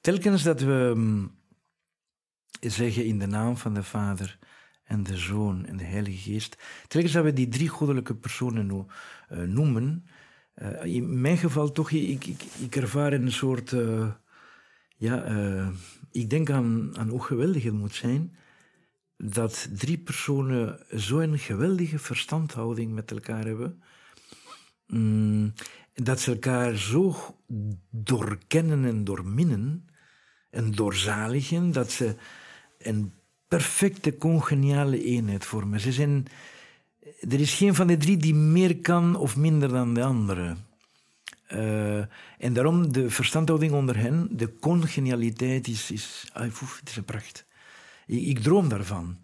Telkens 0.03 0.43
dat 0.43 0.61
we 0.61 0.93
mm, 0.95 1.31
zeggen 2.59 3.05
in 3.05 3.19
de 3.19 3.25
naam 3.25 3.57
van 3.57 3.73
de 3.73 3.83
Vader 3.83 4.37
en 4.83 5.03
de 5.03 5.17
Zoon 5.17 5.65
en 5.65 5.77
de 5.77 5.83
Heilige 5.83 6.31
Geest, 6.31 6.57
telkens 6.87 7.13
dat 7.13 7.23
we 7.23 7.33
die 7.33 7.47
drie 7.47 7.67
goddelijke 7.67 8.15
personen 8.15 8.87
uh, 9.31 9.39
noemen, 9.39 10.05
uh, 10.55 10.83
in 10.83 11.21
mijn 11.21 11.37
geval 11.37 11.71
toch, 11.71 11.91
ik, 11.91 12.25
ik, 12.25 12.43
ik 12.59 12.75
ervaar 12.75 13.13
een 13.13 13.31
soort, 13.31 13.71
uh, 13.71 14.11
ja, 14.97 15.25
ik 16.11 16.29
denk 16.29 16.49
aan, 16.49 16.97
aan 16.97 17.09
hoe 17.09 17.23
geweldig 17.23 17.63
het 17.63 17.73
moet 17.73 17.95
zijn 17.95 18.35
dat 19.17 19.69
drie 19.73 19.97
personen 19.97 20.79
zo'n 20.89 21.37
geweldige 21.37 21.99
verstandhouding 21.99 22.93
met 22.93 23.11
elkaar 23.11 23.45
hebben. 23.45 23.83
Mm, 24.87 25.53
dat 25.93 26.19
ze 26.19 26.31
elkaar 26.31 26.75
zo 26.75 27.15
doorkennen 27.89 28.85
en 28.85 29.03
doorminnen, 29.03 29.87
en 30.53 30.71
doorzaligen, 30.71 31.71
dat 31.71 31.91
ze 31.91 32.15
een 32.77 33.11
perfecte 33.47 34.17
congeniale 34.17 35.03
eenheid 35.03 35.45
vormen. 35.45 35.79
Ze 35.79 35.91
zijn, 35.91 36.25
er 37.29 37.39
is 37.39 37.53
geen 37.53 37.75
van 37.75 37.87
de 37.87 37.97
drie 37.97 38.17
die 38.17 38.35
meer 38.35 38.77
kan 38.77 39.15
of 39.15 39.35
minder 39.35 39.69
dan 39.69 39.93
de 39.93 40.03
andere. 40.03 40.55
Uh, 41.53 41.97
en 42.37 42.53
daarom 42.53 42.91
de 42.91 43.09
verstandhouding 43.09 43.71
onder 43.71 43.97
hen, 43.97 44.27
de 44.31 44.59
congenialiteit 44.59 45.67
is, 45.67 45.91
is, 45.91 46.29
ah, 46.33 46.43
het 46.43 46.89
is 46.89 46.95
een 46.95 47.03
pracht. 47.03 47.45
Ik, 48.05 48.21
ik, 48.21 48.39
droom 48.39 48.69
daarvan. 48.69 49.17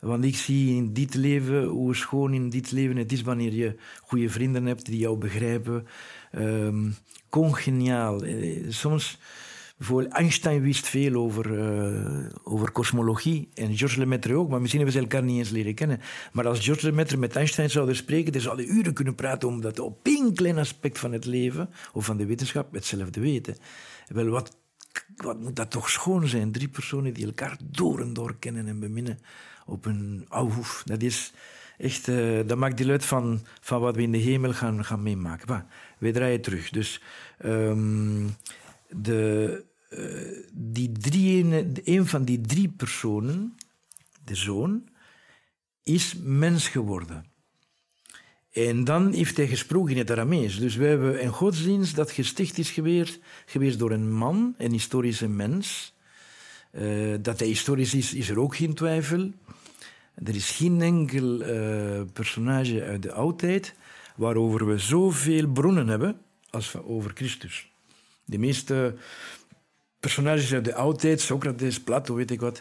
Want 0.00 0.24
ik 0.24 0.36
zie 0.36 0.76
in 0.76 0.92
dit 0.92 1.14
leven 1.14 1.64
hoe 1.64 1.94
schoon 1.94 2.34
in 2.34 2.50
dit 2.50 2.70
leven 2.70 2.96
het 2.96 3.12
is 3.12 3.22
wanneer 3.22 3.52
je 3.52 3.76
goede 4.02 4.28
vrienden 4.28 4.64
hebt 4.64 4.86
die 4.86 4.98
jou 4.98 5.18
begrijpen. 5.18 5.86
Um, 6.38 6.94
congeniaal. 7.28 8.22
Eh, 8.22 8.64
soms 8.68 9.18
Einstein 10.08 10.62
wist 10.62 10.86
veel 10.86 11.14
over, 11.14 11.50
uh, 11.50 12.28
over 12.44 12.70
kosmologie 12.70 13.48
en 13.54 13.76
Georges 13.76 13.98
Lemaitre 13.98 14.34
ook, 14.34 14.48
maar 14.48 14.60
misschien 14.60 14.80
hebben 14.80 15.00
ze 15.00 15.06
elkaar 15.06 15.22
niet 15.22 15.38
eens 15.38 15.50
leren 15.50 15.74
kennen. 15.74 16.00
Maar 16.32 16.46
als 16.46 16.64
Georges 16.64 16.84
Lemaitre 16.84 17.16
met 17.16 17.36
Einstein 17.36 17.70
zouden 17.70 17.96
spreken, 17.96 18.32
dan 18.32 18.40
zouden 18.40 18.76
uren 18.76 18.92
kunnen 18.92 19.14
praten 19.14 19.48
omdat 19.48 19.78
op 19.78 19.98
één 20.02 20.34
klein 20.34 20.58
aspect 20.58 20.98
van 20.98 21.12
het 21.12 21.24
leven 21.24 21.70
of 21.92 22.04
van 22.04 22.16
de 22.16 22.26
wetenschap 22.26 22.72
hetzelfde 22.72 23.20
weten. 23.20 23.56
Wel, 24.08 24.28
wat, 24.28 24.56
wat 25.16 25.40
moet 25.40 25.56
dat 25.56 25.70
toch 25.70 25.90
schoon 25.90 26.28
zijn? 26.28 26.52
Drie 26.52 26.68
personen 26.68 27.14
die 27.14 27.26
elkaar 27.26 27.56
door 27.64 28.00
en 28.00 28.12
door 28.12 28.36
kennen 28.38 28.68
en 28.68 28.80
beminnen 28.80 29.18
op 29.66 29.84
een 29.84 30.26
hoef. 30.28 30.82
Dat 30.84 31.02
is 31.02 31.32
echt, 31.78 32.08
uh, 32.08 32.40
dat 32.46 32.58
maakt 32.58 32.76
deel 32.76 32.90
uit 32.90 33.04
van, 33.04 33.40
van 33.60 33.80
wat 33.80 33.96
we 33.96 34.02
in 34.02 34.12
de 34.12 34.18
hemel 34.18 34.52
gaan, 34.52 34.84
gaan 34.84 35.02
meemaken. 35.02 35.48
Maar, 35.48 35.66
we 35.98 36.10
draaien 36.10 36.40
terug. 36.40 36.70
Dus 36.70 37.02
um, 37.44 38.36
de, 39.02 39.64
uh, 39.90 40.46
die 40.52 40.92
drie, 40.92 41.44
een 41.84 42.06
van 42.06 42.24
die 42.24 42.40
drie 42.40 42.68
personen, 42.68 43.54
de 44.24 44.34
zoon, 44.34 44.88
is 45.82 46.14
mens 46.22 46.68
geworden. 46.68 47.32
En 48.52 48.84
dan 48.84 49.12
heeft 49.12 49.36
hij 49.36 49.46
gesproken 49.46 49.92
in 49.92 49.98
het 49.98 50.10
Aramees. 50.10 50.58
Dus 50.58 50.76
we 50.76 50.84
hebben 50.84 51.24
een 51.24 51.32
godsdienst 51.32 51.96
dat 51.96 52.10
gesticht 52.10 52.58
is 52.58 52.70
geweest, 52.70 53.20
geweest 53.46 53.78
door 53.78 53.90
een 53.90 54.12
man, 54.12 54.54
een 54.58 54.72
historische 54.72 55.28
mens. 55.28 55.94
Uh, 56.72 57.14
dat 57.20 57.38
hij 57.38 57.48
historisch 57.48 57.94
is, 57.94 58.14
is 58.14 58.28
er 58.28 58.40
ook 58.40 58.56
geen 58.56 58.74
twijfel. 58.74 59.30
Er 60.14 60.34
is 60.34 60.50
geen 60.50 60.80
enkel 60.80 61.40
uh, 61.40 62.02
personage 62.12 62.82
uit 62.82 63.02
de 63.02 63.12
oudheid 63.12 63.74
waarover 64.16 64.66
we 64.66 64.78
zoveel 64.78 65.48
bronnen 65.48 65.88
hebben 65.88 66.20
als 66.50 66.76
over 66.76 67.10
Christus. 67.14 67.73
De 68.24 68.38
meeste 68.38 68.94
personages 70.00 70.54
uit 70.54 70.64
de 70.64 70.74
oudheid, 70.74 71.20
Socrates, 71.20 71.80
Plato, 71.80 72.14
weet 72.14 72.30
ik 72.30 72.40
wat, 72.40 72.60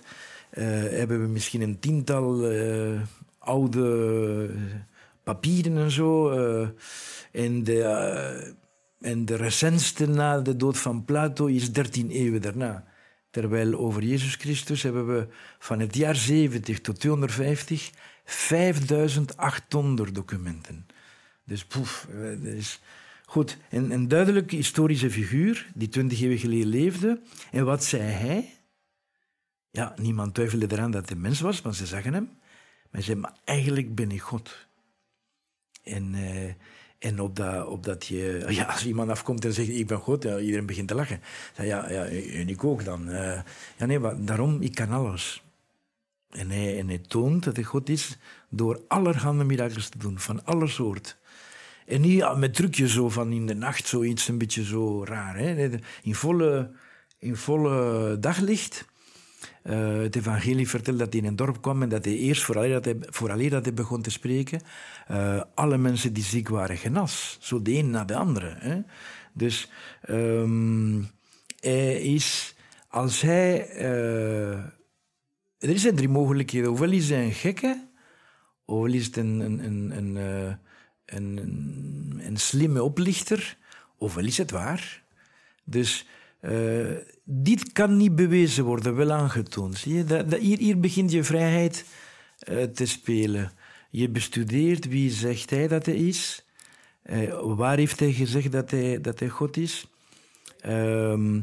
uh, 0.53 0.65
hebben 0.73 1.21
we 1.21 1.27
misschien 1.27 1.61
een 1.61 1.79
tiental 1.79 2.51
uh, 2.51 3.01
oude 3.37 4.49
papieren 5.23 5.77
en 5.77 5.91
zo. 5.91 6.31
Uh, 6.31 6.67
en, 7.31 7.63
de, 7.63 7.83
en 8.99 9.25
de 9.25 9.35
recentste 9.35 10.07
na 10.07 10.39
de 10.39 10.55
dood 10.55 10.77
van 10.77 11.05
Plato 11.05 11.45
is 11.45 11.71
13 11.71 12.09
eeuwen 12.09 12.41
daarna. 12.41 12.85
Terwijl 13.29 13.73
over 13.73 14.03
Jezus 14.03 14.35
Christus 14.35 14.83
hebben 14.83 15.07
we 15.07 15.27
van 15.59 15.79
het 15.79 15.95
jaar 15.95 16.15
70 16.15 16.81
tot 16.81 16.99
250 16.99 17.91
5800 18.25 20.15
documenten. 20.15 20.87
Dus 21.45 21.65
poef, 21.65 22.07
dat 22.41 22.53
is 22.53 22.81
Goed, 23.33 23.57
een, 23.69 23.91
een 23.91 24.07
duidelijke 24.07 24.55
historische 24.55 25.11
figuur 25.11 25.71
die 25.73 25.89
twintig 25.89 26.21
eeuwen 26.21 26.37
geleden 26.37 26.67
leefde. 26.67 27.21
En 27.51 27.65
wat 27.65 27.83
zei 27.83 28.01
hij? 28.01 28.53
Ja, 29.71 29.93
niemand 29.97 30.33
twijfelde 30.33 30.67
eraan 30.69 30.91
dat 30.91 31.09
hij 31.09 31.17
mens 31.17 31.39
was, 31.41 31.61
want 31.61 31.75
ze 31.75 31.85
zagen 31.85 32.13
hem. 32.13 32.23
Maar 32.23 32.91
hij 32.91 33.01
zei, 33.01 33.21
eigenlijk 33.43 33.95
ben 33.95 34.11
ik 34.11 34.21
God. 34.21 34.67
En, 35.83 36.13
uh, 36.13 36.53
en 36.99 37.19
op 37.19 37.35
dat, 37.35 37.67
op 37.67 37.83
dat 37.83 38.05
je... 38.05 38.43
Ja, 38.49 38.63
als 38.63 38.85
iemand 38.85 39.09
afkomt 39.09 39.45
en 39.45 39.53
zegt, 39.53 39.69
ik 39.69 39.87
ben 39.87 39.99
God, 39.99 40.23
ja, 40.23 40.39
iedereen 40.39 40.65
begint 40.65 40.87
te 40.87 40.95
lachen. 40.95 41.21
Zei, 41.55 41.67
ja, 41.67 41.89
ja, 41.89 42.05
en 42.05 42.49
ik 42.49 42.63
ook 42.63 42.83
dan. 42.83 43.09
Uh, 43.09 43.41
ja, 43.77 43.85
nee, 43.85 43.99
maar 43.99 44.25
daarom, 44.25 44.61
ik 44.61 44.75
kan 44.75 44.91
alles. 44.91 45.43
En 46.29 46.49
hij, 46.49 46.79
en 46.79 46.87
hij 46.87 46.97
toont 47.07 47.43
dat 47.43 47.55
hij 47.55 47.65
God 47.65 47.89
is 47.89 48.17
door 48.49 48.81
allerhande 48.87 49.43
mirakels 49.43 49.89
te 49.89 49.97
doen, 49.97 50.19
van 50.19 50.45
alle 50.45 50.67
soort. 50.67 51.17
En 51.85 52.01
niet 52.01 52.35
met 52.35 52.53
trucjes 52.53 52.93
zo 52.93 53.09
van 53.09 53.31
in 53.31 53.45
de 53.45 53.55
nacht, 53.55 53.87
zoiets 53.87 54.27
een 54.27 54.37
beetje 54.37 54.63
zo 54.63 55.05
raar. 55.05 55.37
Hè? 55.37 55.69
In, 56.01 56.15
volle, 56.15 56.71
in 57.19 57.35
volle 57.35 58.19
daglicht. 58.19 58.85
Uh, 59.63 60.01
het 60.01 60.15
evangelie 60.15 60.69
vertelt 60.69 60.99
dat 60.99 61.13
hij 61.13 61.21
in 61.21 61.27
een 61.27 61.35
dorp 61.35 61.61
kwam 61.61 61.81
en 61.81 61.89
dat 61.89 62.05
hij 62.05 62.17
eerst, 62.17 62.43
vooraleer 62.43 62.81
dat 62.81 62.85
hij, 62.85 63.49
dat 63.49 63.65
hij 63.65 63.73
begon 63.73 64.01
te 64.01 64.09
spreken, 64.09 64.61
uh, 65.11 65.41
alle 65.53 65.77
mensen 65.77 66.13
die 66.13 66.23
ziek 66.23 66.49
waren 66.49 66.77
genas. 66.77 67.37
Zo 67.41 67.61
de 67.61 67.73
een 67.73 67.89
na 67.89 68.05
de 68.05 68.15
andere. 68.15 68.55
Hè? 68.59 68.81
Dus 69.33 69.71
um, 70.09 71.09
hij 71.59 72.01
is, 72.01 72.55
als 72.87 73.21
hij... 73.21 73.75
Uh, 73.75 74.53
er 75.57 75.79
zijn 75.79 75.95
drie 75.95 76.09
mogelijkheden. 76.09 76.71
Ofwel 76.71 76.91
is 76.91 77.09
hij 77.09 77.23
een 77.23 77.31
gekke, 77.31 77.87
ofwel 78.65 78.93
is 78.93 79.05
het 79.05 79.17
een, 79.17 79.39
een, 79.39 79.65
een, 79.65 79.97
een 79.97 80.59
een, 81.15 82.21
een, 82.25 82.37
slimme 82.37 82.83
oplichter, 82.83 83.57
ofwel 83.97 84.25
is 84.25 84.37
het 84.37 84.51
waar. 84.51 85.03
Dus 85.63 86.05
uh, 86.41 86.97
dit 87.23 87.71
kan 87.71 87.97
niet 87.97 88.15
bewezen 88.15 88.63
worden, 88.63 88.95
wel 88.95 89.11
aangetoond. 89.11 89.77
Zie 89.77 89.93
je? 89.93 90.03
Dat, 90.03 90.29
dat 90.29 90.39
hier, 90.39 90.57
hier 90.57 90.79
begint 90.79 91.11
je 91.11 91.23
vrijheid 91.23 91.85
uh, 92.49 92.63
te 92.63 92.85
spelen. 92.85 93.51
Je 93.89 94.09
bestudeert 94.09 94.87
wie 94.87 95.11
zegt 95.11 95.49
hij 95.49 95.67
dat 95.67 95.85
hij 95.85 95.95
is. 95.95 96.45
Uh, 97.05 97.55
waar 97.55 97.77
heeft 97.77 97.99
hij 97.99 98.11
gezegd 98.11 98.51
dat 98.51 98.71
hij, 98.71 99.01
dat 99.01 99.19
hij 99.19 99.29
God 99.29 99.57
is? 99.57 99.87
Uh, 100.67 101.39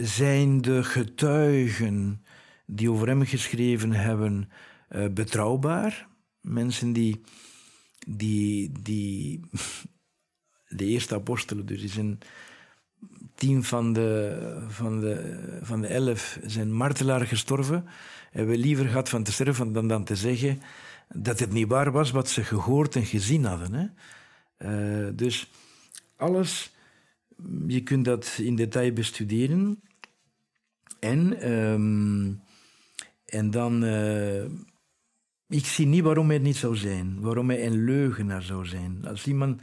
zijn 0.00 0.60
de 0.60 0.82
getuigen 0.82 2.24
die 2.66 2.90
over 2.90 3.08
hem 3.08 3.24
geschreven 3.24 3.92
hebben 3.92 4.50
betrouwbaar? 5.12 6.08
Mensen 6.40 6.92
die 6.92 7.20
die, 8.16 8.72
die 8.82 9.40
de 10.78 10.84
eerste 10.84 11.14
apostelen, 11.14 11.66
dus 11.66 11.82
is 11.82 11.96
een 11.96 12.18
tien 13.34 13.64
van 13.64 13.92
de, 13.92 14.66
van, 14.68 15.00
de, 15.00 15.58
van 15.62 15.80
de 15.80 15.86
elf 15.86 16.38
zijn 16.44 16.72
martelaar 16.72 17.26
gestorven. 17.26 17.84
Hebben 18.30 18.56
liever 18.56 18.86
gehad 18.86 19.08
van 19.08 19.22
te 19.22 19.32
sterven 19.32 19.72
dan, 19.72 19.88
dan 19.88 20.04
te 20.04 20.16
zeggen 20.16 20.62
dat 21.14 21.38
het 21.38 21.52
niet 21.52 21.68
waar 21.68 21.92
was 21.92 22.10
wat 22.10 22.28
ze 22.28 22.44
gehoord 22.44 22.96
en 22.96 23.06
gezien 23.06 23.44
hadden. 23.44 23.72
Hè? 23.72 23.86
Uh, 24.58 25.10
dus 25.14 25.50
alles, 26.16 26.70
je 27.66 27.82
kunt 27.82 28.04
dat 28.04 28.38
in 28.38 28.56
detail 28.56 28.92
bestuderen. 28.92 29.82
En, 30.98 31.50
um, 31.52 32.40
en 33.24 33.50
dan 33.50 33.84
uh, 33.84 34.44
ik 35.50 35.66
zie 35.66 35.86
niet 35.86 36.02
waarom 36.02 36.26
hij 36.26 36.34
het 36.34 36.44
niet 36.44 36.56
zou 36.56 36.76
zijn, 36.76 37.20
waarom 37.20 37.48
hij 37.48 37.66
een 37.66 37.84
leugenaar 37.84 38.42
zou 38.42 38.66
zijn. 38.66 39.06
Als 39.06 39.26
iemand 39.26 39.60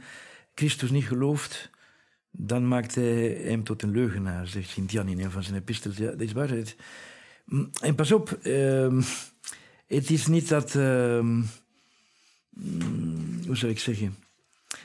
Christus 0.54 0.90
niet 0.90 1.04
gelooft, 1.06 1.70
dan 2.30 2.68
maakt 2.68 2.94
hij 2.94 3.28
hem 3.28 3.64
tot 3.64 3.82
een 3.82 3.90
leugenaar, 3.90 4.46
zegt 4.46 4.68
Sint-Jan 4.68 5.08
in 5.08 5.20
een 5.20 5.30
van 5.30 5.42
zijn 5.42 5.56
epistels. 5.56 5.96
Ja, 5.96 6.10
dat 6.10 6.20
is 6.20 6.32
waarheid. 6.32 6.76
En 7.80 7.94
pas 7.94 8.12
op, 8.12 8.38
uh, 8.42 9.02
het 9.86 10.10
is 10.10 10.26
niet 10.26 10.48
dat, 10.48 10.74
uh, 10.74 11.26
hoe 13.46 13.56
zou 13.56 13.72
ik 13.72 13.78
zeggen, 13.78 14.16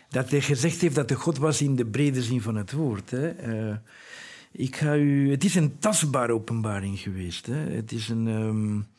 dat 0.10 0.30
hij 0.30 0.42
gezegd 0.42 0.82
heeft 0.82 0.96
dat 0.96 1.08
de 1.08 1.16
God 1.16 1.38
was 1.38 1.62
in 1.62 1.76
de 1.76 1.86
brede 1.86 2.22
zin 2.22 2.42
van 2.42 2.56
het 2.56 2.72
woord. 2.72 3.12
Hè. 3.12 3.48
Uh, 3.70 3.76
ik 4.52 4.76
ga 4.76 4.96
u, 4.96 5.32
het 5.32 5.44
is 5.44 5.56
een 5.56 5.80
tastbare 5.80 6.34
openbaring 6.34 7.00
geweest. 7.00 7.46
Hè. 7.46 7.56
Het 7.56 7.92
is 7.92 8.10
een... 8.10 8.28
Um, 8.28 8.92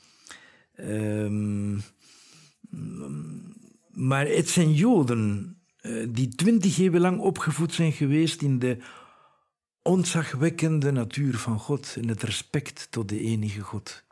um, 0.81 1.83
maar 3.91 4.27
het 4.27 4.49
zijn 4.49 4.73
Joden 4.73 5.57
uh, 5.83 6.07
die 6.09 6.29
twintig 6.29 6.79
eeuwen 6.79 7.01
lang 7.01 7.19
opgevoed 7.19 7.73
zijn 7.73 7.93
geweest 7.93 8.43
in 8.43 8.59
de 8.59 8.79
ontzagwekkende 9.83 10.91
natuur 10.91 11.39
van 11.39 11.59
God 11.59 11.97
en 12.01 12.09
het 12.09 12.23
respect 12.23 12.87
tot 12.91 13.09
de 13.09 13.21
enige 13.21 13.61
God. 13.61 14.05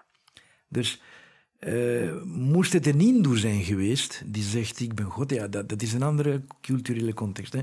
Dus 0.68 1.00
uh, 1.60 2.22
moest 2.24 2.72
het 2.72 2.86
een 2.86 3.00
Hindoe 3.00 3.38
zijn 3.38 3.62
geweest 3.62 4.22
die 4.26 4.42
zegt 4.42 4.80
ik 4.80 4.94
ben 4.94 5.06
God, 5.06 5.30
ja, 5.30 5.48
dat, 5.48 5.82
is 5.82 5.92
een 5.92 6.02
andere 6.02 6.42
culturele 6.60 7.14
context. 7.14 7.52
Hè? 7.52 7.60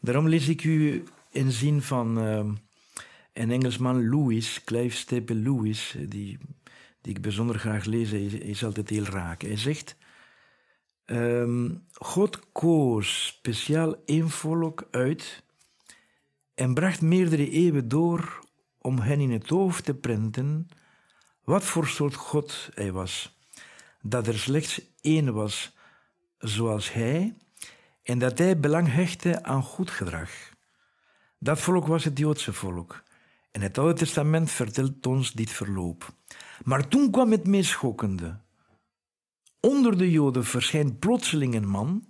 Daarom 0.00 0.28
lees 0.28 0.48
ik 0.48 0.64
u 0.64 1.04
een 1.32 1.52
zin 1.52 1.82
van 1.82 2.24
uh, 2.24 2.44
een 3.32 3.50
Engelsman, 3.50 4.08
Lewis, 4.08 4.64
Clive 4.64 4.96
Staple 4.96 5.34
Lewis, 5.34 5.96
die, 6.08 6.38
die 7.00 7.14
ik 7.14 7.22
bijzonder 7.22 7.58
graag 7.58 7.84
lees, 7.84 8.10
hij 8.10 8.24
is 8.24 8.64
altijd 8.64 8.90
heel 8.90 9.04
raak. 9.04 9.42
Hij 9.42 9.56
zegt, 9.56 9.96
Um, 11.10 11.86
God 11.92 12.52
koos 12.52 13.26
speciaal 13.26 13.94
één 14.04 14.30
volk 14.30 14.88
uit 14.90 15.42
en 16.54 16.74
bracht 16.74 17.00
meerdere 17.00 17.50
eeuwen 17.50 17.88
door 17.88 18.44
om 18.78 18.98
hen 18.98 19.20
in 19.20 19.30
het 19.30 19.48
hoofd 19.48 19.84
te 19.84 19.94
prenten 19.94 20.68
wat 21.44 21.64
voor 21.64 21.86
soort 21.86 22.14
God 22.14 22.70
hij 22.74 22.92
was. 22.92 23.38
Dat 24.02 24.26
er 24.26 24.38
slechts 24.38 24.80
één 25.00 25.32
was 25.32 25.76
zoals 26.38 26.92
hij 26.92 27.36
en 28.02 28.18
dat 28.18 28.38
hij 28.38 28.60
belang 28.60 28.92
hechtte 28.92 29.42
aan 29.42 29.62
goed 29.62 29.90
gedrag. 29.90 30.30
Dat 31.38 31.60
volk 31.60 31.86
was 31.86 32.04
het 32.04 32.18
Joodse 32.18 32.52
volk. 32.52 33.02
En 33.50 33.60
het 33.60 33.78
Oude 33.78 33.94
Testament 33.94 34.50
vertelt 34.50 35.06
ons 35.06 35.32
dit 35.32 35.50
verloop. 35.50 36.14
Maar 36.64 36.88
toen 36.88 37.10
kwam 37.10 37.30
het 37.30 37.46
meest 37.46 37.70
schokkende. 37.70 38.38
Onder 39.60 39.98
de 39.98 40.10
Joden 40.10 40.44
verschijnt 40.44 40.98
plotseling 40.98 41.54
een 41.54 41.68
man 41.68 42.04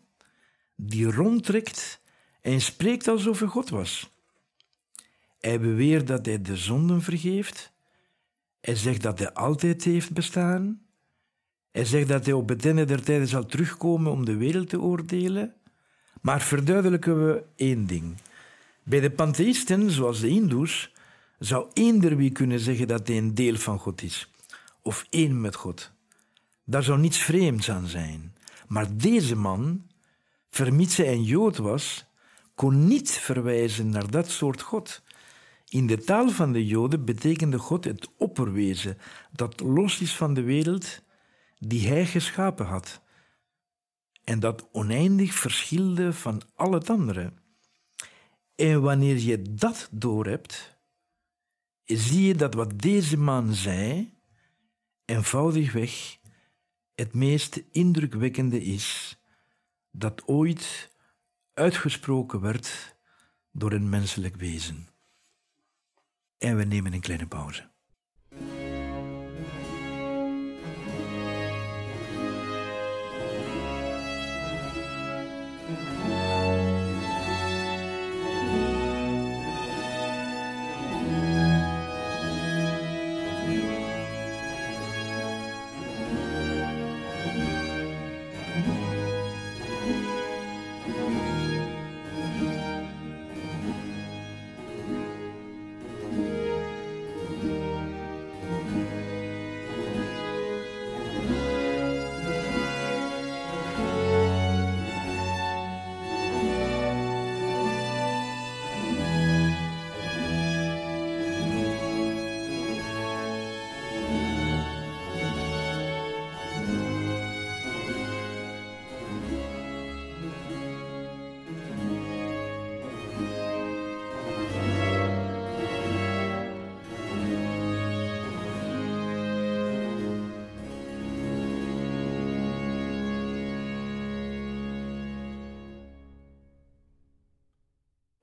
die 0.76 1.10
rondtrekt 1.10 2.00
en 2.40 2.60
spreekt 2.60 3.08
alsof 3.08 3.38
hij 3.38 3.48
God 3.48 3.68
was. 3.68 4.10
Hij 5.40 5.60
beweert 5.60 6.06
dat 6.06 6.26
hij 6.26 6.42
de 6.42 6.56
zonden 6.56 7.02
vergeeft. 7.02 7.72
Hij 8.60 8.74
zegt 8.74 9.02
dat 9.02 9.18
hij 9.18 9.32
altijd 9.32 9.84
heeft 9.84 10.12
bestaan. 10.12 10.82
Hij 11.70 11.84
zegt 11.84 12.08
dat 12.08 12.24
hij 12.24 12.34
op 12.34 12.48
het 12.48 12.66
einde 12.66 12.84
der 12.84 13.02
tijden 13.02 13.28
zal 13.28 13.46
terugkomen 13.46 14.12
om 14.12 14.24
de 14.24 14.36
wereld 14.36 14.68
te 14.68 14.80
oordelen. 14.80 15.54
Maar 16.20 16.40
verduidelijken 16.40 17.26
we 17.26 17.44
één 17.56 17.86
ding. 17.86 18.14
Bij 18.82 19.00
de 19.00 19.10
pantheïsten, 19.10 19.90
zoals 19.90 20.20
de 20.20 20.28
Hindoes, 20.28 20.92
zou 21.38 21.70
eender 21.72 22.16
wie 22.16 22.30
kunnen 22.30 22.60
zeggen 22.60 22.88
dat 22.88 23.08
hij 23.08 23.16
een 23.16 23.34
deel 23.34 23.56
van 23.56 23.78
God 23.78 24.02
is, 24.02 24.30
of 24.90 25.06
één 25.10 25.40
met 25.40 25.54
God. 25.54 25.92
Daar 26.64 26.82
zou 26.82 26.98
niets 26.98 27.18
vreemds 27.18 27.70
aan 27.70 27.86
zijn. 27.86 28.34
Maar 28.68 28.96
deze 28.96 29.36
man, 29.36 29.86
vermits 30.48 30.96
hij 30.96 31.12
een 31.12 31.24
Jood 31.24 31.56
was, 31.56 32.04
kon 32.54 32.86
niet 32.86 33.10
verwijzen 33.10 33.90
naar 33.90 34.10
dat 34.10 34.28
soort 34.30 34.62
God. 34.62 35.02
In 35.68 35.86
de 35.86 35.98
taal 35.98 36.28
van 36.28 36.52
de 36.52 36.66
Joden 36.66 37.04
betekende 37.04 37.58
God 37.58 37.84
het 37.84 38.08
opperwezen 38.16 38.98
dat 39.32 39.60
los 39.60 40.00
is 40.00 40.16
van 40.16 40.34
de 40.34 40.42
wereld 40.42 41.02
die 41.58 41.88
hij 41.88 42.06
geschapen 42.06 42.66
had 42.66 43.00
en 44.24 44.40
dat 44.40 44.68
oneindig 44.72 45.34
verschilde 45.34 46.12
van 46.12 46.42
al 46.54 46.72
het 46.72 46.90
andere. 46.90 47.32
En 48.54 48.82
wanneer 48.82 49.18
je 49.18 49.42
dat 49.42 49.88
doorhebt, 49.90 50.76
zie 51.84 52.26
je 52.26 52.34
dat 52.34 52.54
wat 52.54 52.78
deze 52.78 53.16
man 53.16 53.54
zei, 53.54 54.18
eenvoudigweg 55.10 56.18
het 56.94 57.14
meest 57.14 57.62
indrukwekkende 57.72 58.62
is 58.62 59.18
dat 59.90 60.26
ooit 60.26 60.90
uitgesproken 61.52 62.40
werd 62.40 62.96
door 63.52 63.72
een 63.72 63.88
menselijk 63.88 64.36
wezen. 64.36 64.88
En 66.38 66.56
we 66.56 66.64
nemen 66.64 66.92
een 66.92 67.00
kleine 67.00 67.26
pauze. 67.26 67.70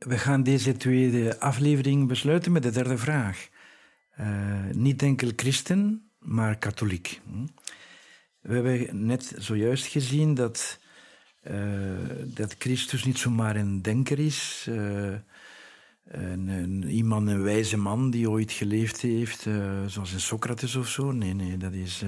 We 0.08 0.18
gaan 0.18 0.44
deze 0.44 0.78
tweede 0.78 1.40
aflevering 1.40 2.08
besluiten 2.08 2.52
met 2.52 2.64
de 2.64 2.72
derde 2.72 2.98
vraag. 2.98 3.50
Uh, 4.20 4.26
niet 4.72 5.02
enkel 5.02 5.32
christen, 5.36 6.10
maar 6.20 6.58
katholiek. 6.58 7.22
Hm? 7.26 7.46
We 8.42 8.54
hebben 8.54 9.06
net 9.06 9.34
zojuist 9.38 9.86
gezien 9.86 10.34
dat, 10.34 10.80
uh, 11.52 11.98
dat 12.24 12.56
Christus 12.58 13.04
niet 13.04 13.18
zomaar 13.18 13.56
een 13.56 13.82
denker 13.82 14.20
is, 14.20 14.66
uh, 14.70 15.14
een, 16.04 16.48
een, 16.48 16.90
iemand, 16.90 17.28
een 17.28 17.44
wijze 17.44 17.78
man 17.78 18.10
die 18.10 18.30
ooit 18.30 18.52
geleefd 18.52 19.02
heeft, 19.02 19.42
zoals 19.86 20.14
een 20.14 20.20
Socrates 20.20 20.76
of 20.76 20.88
zo. 20.88 21.12
Nee, 21.12 21.34
nee, 21.34 21.58
dat 21.58 21.74
is, 21.74 22.04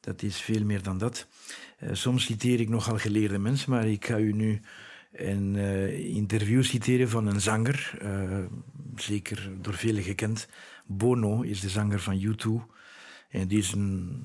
dat 0.00 0.22
is 0.22 0.40
veel 0.40 0.64
meer 0.64 0.82
dan 0.82 0.98
dat. 0.98 1.26
soms 1.92 2.24
citeer 2.24 2.60
ik 2.60 2.68
nogal 2.68 2.98
geleerde 2.98 3.38
mensen, 3.38 3.70
maar 3.70 3.86
ik 3.86 4.06
ga 4.06 4.18
u 4.18 4.32
nu 4.32 4.60
een 5.12 5.54
uh, 5.54 6.14
interview 6.14 6.62
citeren 6.62 7.08
van 7.08 7.26
een 7.26 7.40
zanger, 7.40 7.98
uh, 8.02 8.38
zeker 8.96 9.50
door 9.60 9.74
velen 9.74 10.02
gekend. 10.02 10.48
Bono 10.86 11.40
is 11.42 11.60
de 11.60 11.68
zanger 11.68 12.00
van 12.00 12.20
U2 12.20 12.72
en 13.28 13.48
die 13.48 13.58
is 13.58 13.72
een 13.72 14.22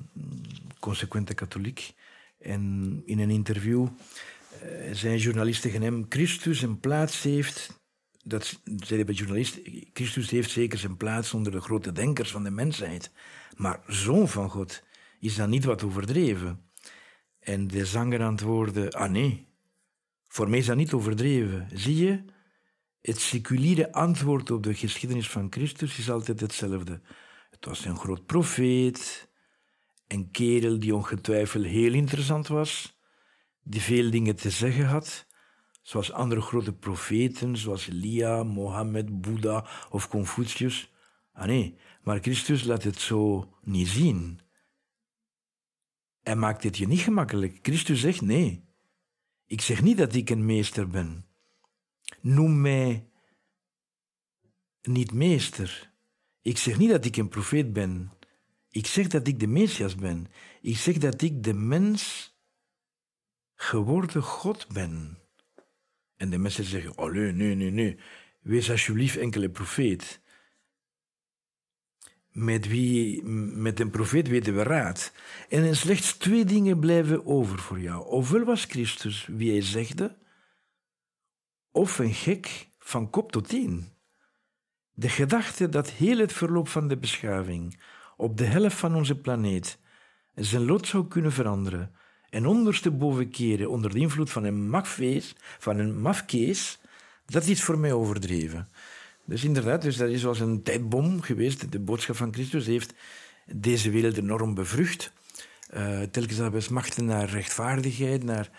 consequente 0.80 1.34
katholiek. 1.34 1.94
En 2.38 3.02
in 3.04 3.18
een 3.18 3.30
interview 3.30 3.86
uh, 3.86 4.94
zijn 4.94 5.18
journalisten 5.18 5.70
tegen 5.70 5.84
hem: 5.84 6.06
Christus 6.08 6.62
een 6.62 6.80
plaats 6.80 7.22
heeft. 7.22 7.80
Dat 8.22 8.60
zei 8.76 9.04
de 9.04 9.12
journalist: 9.12 9.60
Christus 9.92 10.30
heeft 10.30 10.50
zeker 10.50 10.78
zijn 10.78 10.96
plaats 10.96 11.34
onder 11.34 11.52
de 11.52 11.60
grote 11.60 11.92
denkers 11.92 12.30
van 12.30 12.44
de 12.44 12.50
mensheid. 12.50 13.10
Maar 13.56 13.80
zoon 13.86 14.28
van 14.28 14.50
God 14.50 14.82
is 15.20 15.36
dan 15.36 15.50
niet 15.50 15.64
wat 15.64 15.82
overdreven. 15.82 16.60
En 17.40 17.66
de 17.66 17.86
zanger 17.86 18.22
antwoordde: 18.22 18.92
Ah 18.92 19.10
nee, 19.10 19.45
voor 20.36 20.48
mij 20.48 20.58
is 20.58 20.66
dat 20.66 20.76
niet 20.76 20.92
overdreven. 20.92 21.68
Zie 21.72 21.96
je, 21.96 22.24
het 23.00 23.20
seculiere 23.20 23.92
antwoord 23.92 24.50
op 24.50 24.62
de 24.62 24.74
geschiedenis 24.74 25.28
van 25.28 25.46
Christus 25.50 25.98
is 25.98 26.10
altijd 26.10 26.40
hetzelfde. 26.40 27.00
Het 27.50 27.64
was 27.64 27.84
een 27.84 27.96
groot 27.96 28.26
profeet, 28.26 29.30
een 30.06 30.30
kerel 30.30 30.78
die 30.78 30.94
ongetwijfeld 30.94 31.64
heel 31.64 31.92
interessant 31.92 32.48
was, 32.48 33.00
die 33.62 33.80
veel 33.80 34.10
dingen 34.10 34.36
te 34.36 34.50
zeggen 34.50 34.86
had, 34.86 35.26
zoals 35.82 36.12
andere 36.12 36.40
grote 36.40 36.72
profeten, 36.72 37.56
zoals 37.56 37.88
Elia, 37.88 38.42
Mohammed, 38.42 39.20
Boeddha 39.20 39.66
of 39.90 40.08
Confucius. 40.08 40.92
Ah 41.32 41.46
nee, 41.46 41.78
maar 42.02 42.18
Christus 42.20 42.64
laat 42.64 42.82
het 42.82 43.00
zo 43.00 43.52
niet 43.62 43.88
zien. 43.88 44.40
Hij 46.22 46.36
maakt 46.36 46.62
het 46.62 46.76
je 46.76 46.86
niet 46.86 47.00
gemakkelijk. 47.00 47.58
Christus 47.62 48.00
zegt 48.00 48.20
nee. 48.20 48.65
Ik 49.46 49.60
zeg 49.60 49.82
niet 49.82 49.96
dat 49.96 50.14
ik 50.14 50.30
een 50.30 50.46
meester 50.46 50.88
ben. 50.88 51.26
Noem 52.20 52.60
mij 52.60 53.08
niet 54.82 55.12
meester. 55.12 55.90
Ik 56.42 56.58
zeg 56.58 56.78
niet 56.78 56.90
dat 56.90 57.04
ik 57.04 57.16
een 57.16 57.28
profeet 57.28 57.72
ben. 57.72 58.12
Ik 58.70 58.86
zeg 58.86 59.06
dat 59.06 59.26
ik 59.26 59.40
de 59.40 59.46
Messias 59.46 59.94
ben. 59.94 60.26
Ik 60.60 60.76
zeg 60.76 60.98
dat 60.98 61.22
ik 61.22 61.42
de 61.42 61.54
mens 61.54 62.34
geworden 63.54 64.22
God 64.22 64.68
ben. 64.68 65.18
En 66.16 66.30
de 66.30 66.38
mensen 66.38 66.64
zeggen, 66.64 66.98
oh 66.98 67.12
nee, 67.12 67.32
nee, 67.32 67.54
nee, 67.54 67.70
nee. 67.70 67.98
Wees 68.40 68.70
alsjeblieft 68.70 69.16
enkele 69.16 69.50
profeet. 69.50 70.20
Met, 72.36 72.68
wie, 72.68 73.24
met 73.24 73.80
een 73.80 73.90
profeet 73.90 74.28
weten 74.28 74.54
we 74.54 74.62
raad. 74.62 75.12
En 75.48 75.76
slechts 75.76 76.12
twee 76.12 76.44
dingen 76.44 76.78
blijven 76.78 77.26
over 77.26 77.58
voor 77.58 77.80
jou. 77.80 78.06
Ofwel 78.06 78.44
was 78.44 78.64
Christus 78.64 79.28
wie 79.30 79.50
hij 79.50 79.62
zegde, 79.62 80.16
of 81.70 81.98
een 81.98 82.14
gek 82.14 82.68
van 82.78 83.10
kop 83.10 83.32
tot 83.32 83.48
teen. 83.48 83.88
De 84.92 85.08
gedachte 85.08 85.68
dat 85.68 85.90
heel 85.90 86.18
het 86.18 86.32
verloop 86.32 86.68
van 86.68 86.88
de 86.88 86.96
beschaving 86.96 87.80
op 88.16 88.36
de 88.36 88.44
helft 88.44 88.76
van 88.76 88.94
onze 88.94 89.16
planeet 89.16 89.78
zijn 90.34 90.64
lot 90.64 90.86
zou 90.86 91.08
kunnen 91.08 91.32
veranderen 91.32 91.94
en 92.30 92.46
ondersteboven 92.46 93.30
keren 93.30 93.70
onder 93.70 93.92
de 93.92 93.98
invloed 93.98 94.30
van 94.30 94.44
een 94.44 94.68
mafkees, 94.68 95.36
van 95.58 95.78
een 95.78 96.00
mafkees, 96.00 96.78
dat 97.26 97.46
is 97.46 97.62
voor 97.62 97.78
mij 97.78 97.92
overdreven. 97.92 98.68
Dus 99.26 99.44
inderdaad, 99.44 99.82
dus 99.82 99.96
dat 99.96 100.08
is 100.08 100.20
zoals 100.20 100.40
een 100.40 100.62
tijdbom 100.62 101.20
geweest. 101.20 101.72
De 101.72 101.78
boodschap 101.78 102.16
van 102.16 102.32
Christus 102.32 102.66
heeft 102.66 102.94
deze 103.44 103.90
wereld 103.90 104.16
enorm 104.16 104.54
bevrucht. 104.54 105.12
Uh, 105.74 106.02
telkens 106.02 106.36
dat 106.36 106.52
we 106.52 106.60
smachten 106.60 107.04
naar 107.04 107.28
rechtvaardigheid, 107.28 108.24
naar, 108.24 108.50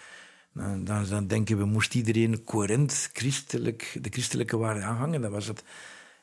dan, 0.53 1.05
dan, 1.09 1.28
denken 1.28 1.57
we, 1.57 1.65
moest 1.65 1.95
iedereen 1.95 2.43
coherent 2.43 3.09
christelijk, 3.13 3.97
de 4.01 4.09
christelijke 4.09 4.57
waarden 4.57 4.84
aanhangen. 4.84 5.22
Dan 5.22 5.32
was 5.32 5.47
het 5.47 5.63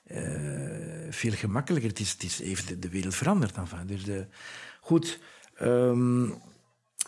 uh, 0.07 0.19
veel 1.11 1.33
gemakkelijker. 1.33 1.91
Het, 1.91 2.01
is, 2.01 2.13
het 2.13 2.23
is, 2.23 2.43
heeft 2.43 2.83
de, 2.83 2.89
wereld 2.89 3.15
veranderd. 3.15 3.57
Enfin. 3.57 3.87
Dus 3.87 4.03
goed, 4.81 5.21
um, 5.63 6.35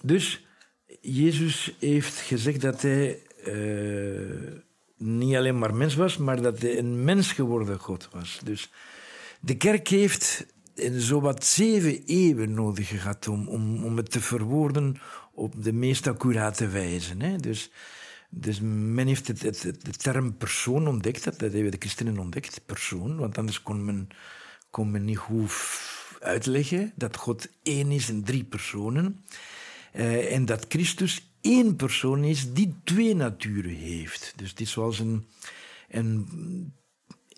dus 0.03 0.47
Jezus 1.01 1.75
heeft 1.79 2.21
gezegd 2.21 2.61
dat 2.61 2.83
hij 2.83 3.23
uh, 3.47 4.53
niet 4.97 5.37
alleen 5.37 5.59
maar 5.59 5.75
mens 5.75 5.95
was, 5.95 6.17
maar 6.17 6.43
dat 6.43 6.63
hij 6.63 6.79
een 6.79 7.05
mens 7.05 7.33
geworden 7.33 7.79
God 7.79 8.09
was. 8.13 8.41
Dus 8.45 8.71
de 9.41 9.57
kerk 9.57 9.89
heeft 9.89 10.47
zowat 10.93 11.45
zeven 11.45 12.03
eeuwen 12.07 12.55
nodig 12.55 12.89
gehad 12.89 13.29
om, 13.29 13.49
om, 13.49 13.85
om 13.85 13.97
het 13.97 14.11
te 14.11 14.21
verwoorden 14.21 14.97
op 15.33 15.65
de 15.65 15.73
meest 15.73 16.07
accurate 16.07 16.69
wijze. 16.69 17.15
Hè? 17.19 17.37
Dus, 17.37 17.71
dus 18.31 18.61
men 18.61 19.07
heeft 19.07 19.27
het, 19.27 19.63
de 19.63 19.93
term 19.97 20.37
persoon 20.37 20.89
ontdekt, 20.89 21.25
dat, 21.25 21.41
hebben 21.41 21.71
de 21.71 21.77
christenen 21.79 22.19
ontdekt, 22.19 22.61
persoon, 22.67 23.17
want 23.17 23.39
anders 23.39 23.63
kon 23.63 23.85
men, 23.85 24.09
kon 24.71 24.91
men 24.91 25.05
niet 25.05 25.19
goed 25.19 25.53
uitleggen 26.21 26.93
dat 26.95 27.17
God 27.17 27.49
één 27.63 27.91
is 27.91 28.09
in 28.09 28.25
drie 28.25 28.45
personen. 28.45 29.25
Uh, 29.95 30.35
en 30.35 30.45
dat 30.45 30.65
Christus 30.69 31.36
één 31.47 31.77
persoon 31.77 32.25
is 32.25 32.53
die 32.53 32.75
twee 32.85 33.15
naturen 33.15 33.75
heeft. 33.75 34.33
Dus 34.37 34.51
het 34.51 34.61
is 34.61 34.71
zoals 34.71 34.99
een, 34.99 35.25
een, 35.89 36.29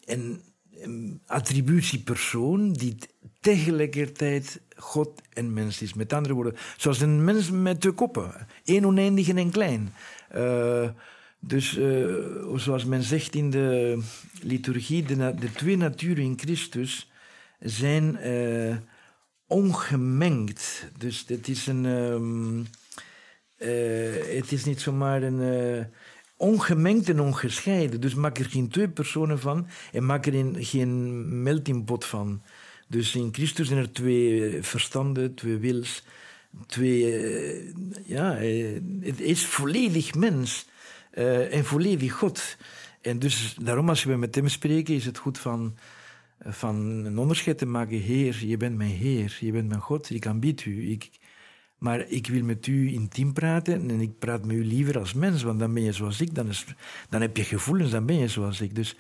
een, 0.05 0.41
een 0.81 1.21
attributiepersoon 1.27 2.73
die 2.73 2.97
tegelijkertijd 3.41 4.61
God 4.77 5.23
en 5.33 5.53
mens 5.53 5.83
is. 5.83 5.95
Met 5.95 6.13
andere 6.13 6.35
woorden, 6.35 6.57
zoals 6.77 7.01
een 7.01 7.25
mens 7.25 7.51
met 7.51 7.81
twee 7.81 7.93
koppen. 7.93 8.47
één 8.65 8.85
oneindig 8.85 9.29
en 9.29 9.39
één 9.39 9.51
klein. 9.51 9.93
Uh, 10.37 10.89
dus 11.41 11.77
uh, 11.77 12.57
zoals 12.57 12.85
men 12.85 13.03
zegt 13.03 13.35
in 13.35 13.51
de 13.51 13.99
liturgie, 14.43 15.03
de, 15.03 15.35
de 15.39 15.53
twee 15.53 15.77
naturen 15.77 16.25
in 16.25 16.39
Christus 16.39 17.11
zijn 17.61 18.19
uh, 18.27 18.77
ongemengd. 19.47 20.89
Dus 20.99 21.25
het 21.27 21.49
is, 21.49 21.67
een, 21.67 21.85
uh, 21.85 22.65
het 24.37 24.53
is 24.53 24.65
niet 24.65 24.81
zomaar 24.81 25.23
een 25.23 25.41
uh, 25.41 25.85
ongemengd 26.37 27.09
en 27.09 27.21
ongescheiden. 27.21 28.01
Dus 28.01 28.15
maak 28.15 28.39
er 28.39 28.45
geen 28.45 28.69
twee 28.69 28.89
personen 28.89 29.39
van 29.39 29.67
en 29.93 30.07
maak 30.07 30.27
er 30.27 30.35
een, 30.35 30.57
geen 30.59 31.43
meltingpot 31.43 32.05
van. 32.05 32.43
Dus 32.87 33.15
in 33.15 33.29
Christus 33.33 33.67
zijn 33.67 33.79
er 33.79 33.93
twee 33.93 34.59
verstanden, 34.63 35.35
twee 35.35 35.57
wils, 35.57 36.05
twee... 36.67 37.75
ja, 38.05 38.35
het 39.01 39.21
is 39.21 39.47
volledig 39.47 40.15
mens 40.15 40.69
en 41.51 41.65
volledig 41.65 42.13
God. 42.13 42.57
En 43.01 43.19
dus 43.19 43.57
daarom 43.61 43.89
als 43.89 44.05
we 44.05 44.17
met 44.17 44.35
hem 44.35 44.49
spreken 44.49 44.95
is 44.95 45.05
het 45.05 45.19
goed 45.19 45.39
van 45.39 45.77
van 46.45 46.77
een 47.05 47.19
onderscheid 47.19 47.59
te 47.59 47.67
maken. 47.67 47.99
Heer, 47.99 48.45
je 48.45 48.57
bent 48.57 48.77
mijn 48.77 48.91
Heer, 48.91 49.39
je 49.41 49.53
bent 49.53 49.69
mijn 49.69 49.81
God, 49.81 50.11
ik 50.11 50.27
aanbied 50.27 50.65
u. 50.65 50.91
Ik, 50.91 51.11
maar 51.79 52.01
ik 52.09 52.27
wil 52.27 52.45
met 52.45 52.67
u 52.67 52.93
intiem 52.93 53.33
praten 53.33 53.91
en 53.91 54.01
ik 54.01 54.19
praat 54.19 54.45
met 54.45 54.57
u 54.57 54.65
liever 54.65 54.99
als 54.99 55.13
mens, 55.13 55.43
want 55.43 55.59
dan 55.59 55.75
ben 55.75 55.83
je 55.83 55.93
zoals 55.93 56.21
ik, 56.21 56.35
dan, 56.35 56.49
is, 56.49 56.67
dan 57.09 57.21
heb 57.21 57.37
je 57.37 57.45
gevoelens, 57.45 57.91
dan 57.91 58.07
ben 58.07 58.17
je 58.17 58.29
zoals 58.29 58.61
ik. 58.61 58.75
Dus 58.75 58.97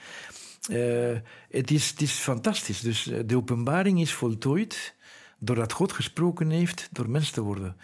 uh, 0.70 1.18
het, 1.50 1.70
is, 1.70 1.90
het 1.90 2.00
is 2.00 2.12
fantastisch. 2.12 2.80
Dus 2.80 3.06
eh, 3.06 3.20
de 3.26 3.36
openbaring 3.36 4.00
is 4.00 4.12
voltooid 4.12 4.94
doordat 5.38 5.72
God 5.72 5.92
gesproken 5.92 6.50
heeft 6.50 6.88
door 6.92 7.10
mens 7.10 7.30
te 7.30 7.40
worden. 7.40 7.76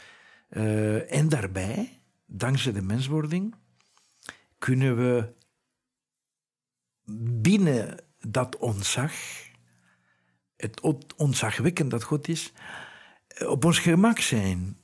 Uh, 0.51 1.13
en 1.13 1.29
daarbij, 1.29 2.01
dankzij 2.27 2.73
de 2.73 2.83
menswording, 2.83 3.55
kunnen 4.59 4.97
we 4.97 5.33
binnen 7.41 8.05
dat 8.21 8.57
ontzag, 8.57 9.13
het 10.57 10.81
ontzagwekkend 11.17 11.91
dat 11.91 12.03
God 12.03 12.29
is, 12.29 12.53
op 13.47 13.65
ons 13.65 13.79
gemak 13.79 14.19
zijn. 14.19 14.79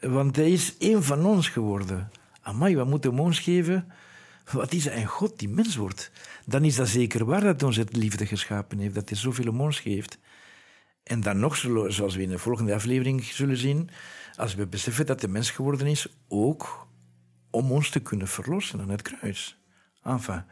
Want 0.00 0.36
hij 0.36 0.52
is 0.52 0.76
één 0.78 1.02
van 1.02 1.24
ons 1.24 1.48
geworden. 1.48 2.10
Amai, 2.40 2.76
wat 2.76 2.86
moeten 2.86 3.14
we 3.14 3.20
ons 3.20 3.38
geven? 3.38 3.92
Wat 4.52 4.72
is 4.72 4.86
een 4.86 5.06
God 5.06 5.38
die 5.38 5.48
mens 5.48 5.76
wordt? 5.76 6.10
Dan 6.46 6.64
is 6.64 6.76
dat 6.76 6.88
zeker 6.88 7.24
waar 7.24 7.40
dat 7.40 7.62
ons 7.62 7.76
het 7.76 7.96
liefde 7.96 8.26
geschapen 8.26 8.78
heeft, 8.78 8.94
dat 8.94 9.08
hij 9.08 9.18
zoveel 9.18 9.48
om 9.48 9.60
ons 9.60 9.80
geeft. 9.80 10.18
En 11.02 11.20
dan 11.20 11.38
nog, 11.38 11.56
zoals 11.88 12.16
we 12.16 12.22
in 12.22 12.28
de 12.28 12.38
volgende 12.38 12.74
aflevering 12.74 13.24
zullen 13.24 13.56
zien, 13.56 13.90
als 14.36 14.54
we 14.54 14.66
beseffen 14.66 15.06
dat 15.06 15.20
hij 15.20 15.30
mens 15.30 15.50
geworden 15.50 15.86
is, 15.86 16.06
ook 16.28 16.88
om 17.50 17.72
ons 17.72 17.90
te 17.90 18.00
kunnen 18.00 18.28
verlossen 18.28 18.80
aan 18.80 18.90
het 18.90 19.02
kruis. 19.02 19.58
Enfin, 20.02 20.44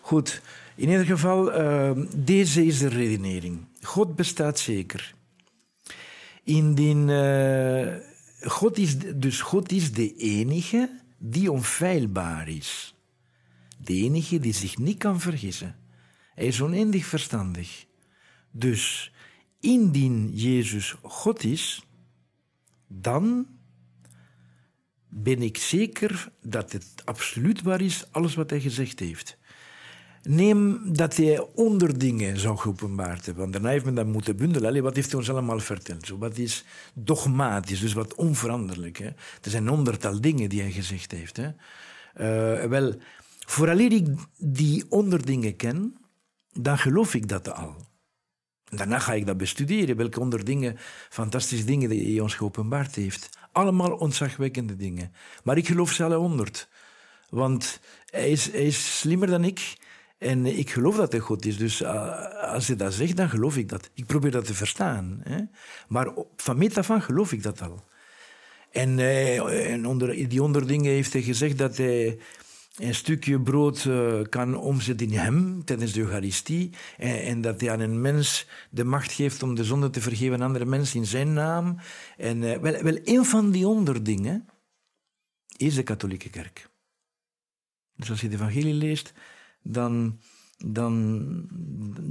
goed. 0.00 0.40
In 0.74 0.88
ieder 0.88 1.06
geval, 1.06 1.60
uh, 1.60 1.90
deze 2.14 2.66
is 2.66 2.78
de 2.78 2.88
redenering. 2.88 3.66
God 3.82 4.16
bestaat 4.16 4.58
zeker. 4.58 5.14
Indien, 6.44 7.08
uh, 7.08 7.94
God 8.40 8.78
is, 8.78 8.98
dus 8.98 9.40
God 9.40 9.72
is 9.72 9.92
de 9.92 10.16
enige 10.16 11.00
die 11.18 11.52
onfeilbaar 11.52 12.48
is. 12.48 12.94
De 13.78 13.94
enige 13.94 14.38
die 14.38 14.52
zich 14.52 14.78
niet 14.78 14.98
kan 14.98 15.20
vergissen. 15.20 15.76
Hij 16.34 16.46
is 16.46 16.60
oneindig 16.60 17.06
verstandig. 17.06 17.86
Dus 18.50 19.12
indien 19.60 20.30
Jezus 20.34 20.96
God 21.02 21.44
is, 21.44 21.82
dan 22.86 23.46
ben 25.08 25.42
ik 25.42 25.56
zeker 25.56 26.32
dat 26.42 26.72
het 26.72 27.02
absoluut 27.04 27.62
waar 27.62 27.80
is, 27.80 28.12
alles 28.12 28.34
wat 28.34 28.50
hij 28.50 28.60
gezegd 28.60 29.00
heeft. 29.00 29.38
Neem 30.28 30.92
dat 30.94 31.16
hij 31.16 31.46
onderdingen 31.54 32.38
zou 32.38 32.56
geopenbaard 32.56 33.26
hebben. 33.26 33.42
Want 33.42 33.52
daarna 33.52 33.68
heeft 33.68 33.84
men 33.84 33.94
dat 33.94 34.06
moeten 34.06 34.36
bundelen. 34.36 34.82
Wat 34.82 34.94
heeft 34.94 35.10
hij 35.10 35.18
ons 35.18 35.30
allemaal 35.30 35.58
verteld? 35.58 36.06
Zo, 36.06 36.18
wat 36.18 36.38
is 36.38 36.64
dogmatisch, 36.94 37.80
dus 37.80 37.92
wat 37.92 38.14
onveranderlijk. 38.14 38.98
Hè? 38.98 39.06
Er 39.06 39.50
zijn 39.50 39.68
honderdtal 39.68 40.20
dingen 40.20 40.48
die 40.48 40.60
hij 40.60 40.70
gezegd 40.70 41.10
heeft. 41.10 41.36
Hè? 41.36 41.46
Uh, 41.46 42.68
wel, 42.68 42.94
vooraleer 43.46 43.92
ik 43.92 44.06
die 44.38 44.84
onderdingen 44.88 45.56
ken, 45.56 45.96
dan 46.52 46.78
geloof 46.78 47.14
ik 47.14 47.28
dat 47.28 47.52
al. 47.52 47.76
Daarna 48.64 48.98
ga 48.98 49.12
ik 49.12 49.26
dat 49.26 49.36
bestuderen, 49.36 49.96
welke 49.96 50.20
onderdingen, 50.20 50.76
fantastische 51.08 51.64
dingen 51.64 51.88
die 51.88 52.12
hij 52.12 52.20
ons 52.20 52.34
geopenbaard 52.34 52.94
heeft. 52.94 53.28
Allemaal 53.52 53.92
ontzagwekkende 53.92 54.76
dingen. 54.76 55.12
Maar 55.44 55.56
ik 55.56 55.66
geloof 55.66 55.92
ze 55.92 56.04
alle 56.04 56.16
honderd. 56.16 56.68
Want 57.28 57.80
hij 58.06 58.30
is, 58.30 58.52
hij 58.52 58.66
is 58.66 58.98
slimmer 58.98 59.28
dan 59.28 59.44
ik. 59.44 59.76
En 60.18 60.46
ik 60.46 60.70
geloof 60.70 60.96
dat 60.96 61.12
hij 61.12 61.20
God 61.20 61.46
is. 61.46 61.56
Dus 61.56 61.80
uh, 61.80 62.52
als 62.52 62.66
hij 62.66 62.76
dat 62.76 62.94
zegt, 62.94 63.16
dan 63.16 63.28
geloof 63.28 63.56
ik 63.56 63.68
dat. 63.68 63.90
Ik 63.94 64.06
probeer 64.06 64.30
dat 64.30 64.44
te 64.44 64.54
verstaan. 64.54 65.20
Hè? 65.22 65.40
Maar 65.88 66.14
van 66.36 66.58
meet 66.58 66.78
af 66.78 66.90
aan 66.90 67.02
geloof 67.02 67.32
ik 67.32 67.42
dat 67.42 67.62
al. 67.62 67.84
En, 68.70 68.98
uh, 68.98 69.72
en 69.72 69.86
onder 69.86 70.28
die 70.28 70.42
onderdingen 70.42 70.92
heeft 70.92 71.12
hij 71.12 71.22
gezegd 71.22 71.58
dat 71.58 71.76
hij 71.76 72.18
een 72.76 72.94
stukje 72.94 73.40
brood 73.40 73.84
uh, 73.84 74.22
kan 74.28 74.56
omzetten 74.56 75.06
in 75.06 75.18
hem 75.18 75.64
tijdens 75.64 75.92
de 75.92 76.00
Eucharistie. 76.00 76.70
En, 76.96 77.22
en, 77.22 77.40
dat 77.40 77.60
hij 77.60 77.70
aan 77.70 77.80
een 77.80 78.00
mens 78.00 78.46
de 78.70 78.84
macht 78.84 79.12
geeft 79.12 79.42
om 79.42 79.54
de 79.54 79.64
zonde 79.64 79.90
te 79.90 80.00
vergeven 80.00 80.34
aan 80.34 80.46
andere 80.46 80.64
mensen 80.64 80.98
in 80.98 81.06
zijn 81.06 81.32
naam. 81.32 81.78
En 82.16 82.40
wel, 82.40 82.82
wel, 82.82 82.98
een 83.04 83.24
van 83.24 83.50
die 83.50 83.68
onderdingen 83.68 84.48
is 85.56 85.74
de 85.74 85.82
katholieke 85.82 86.30
kerk. 86.30 86.68
Dus 87.96 88.10
als 88.10 88.20
je 88.20 88.28
de 88.28 88.34
evangelie 88.34 88.74
leest, 88.74 89.12
dan, 89.66 90.18
dan, 90.58 91.26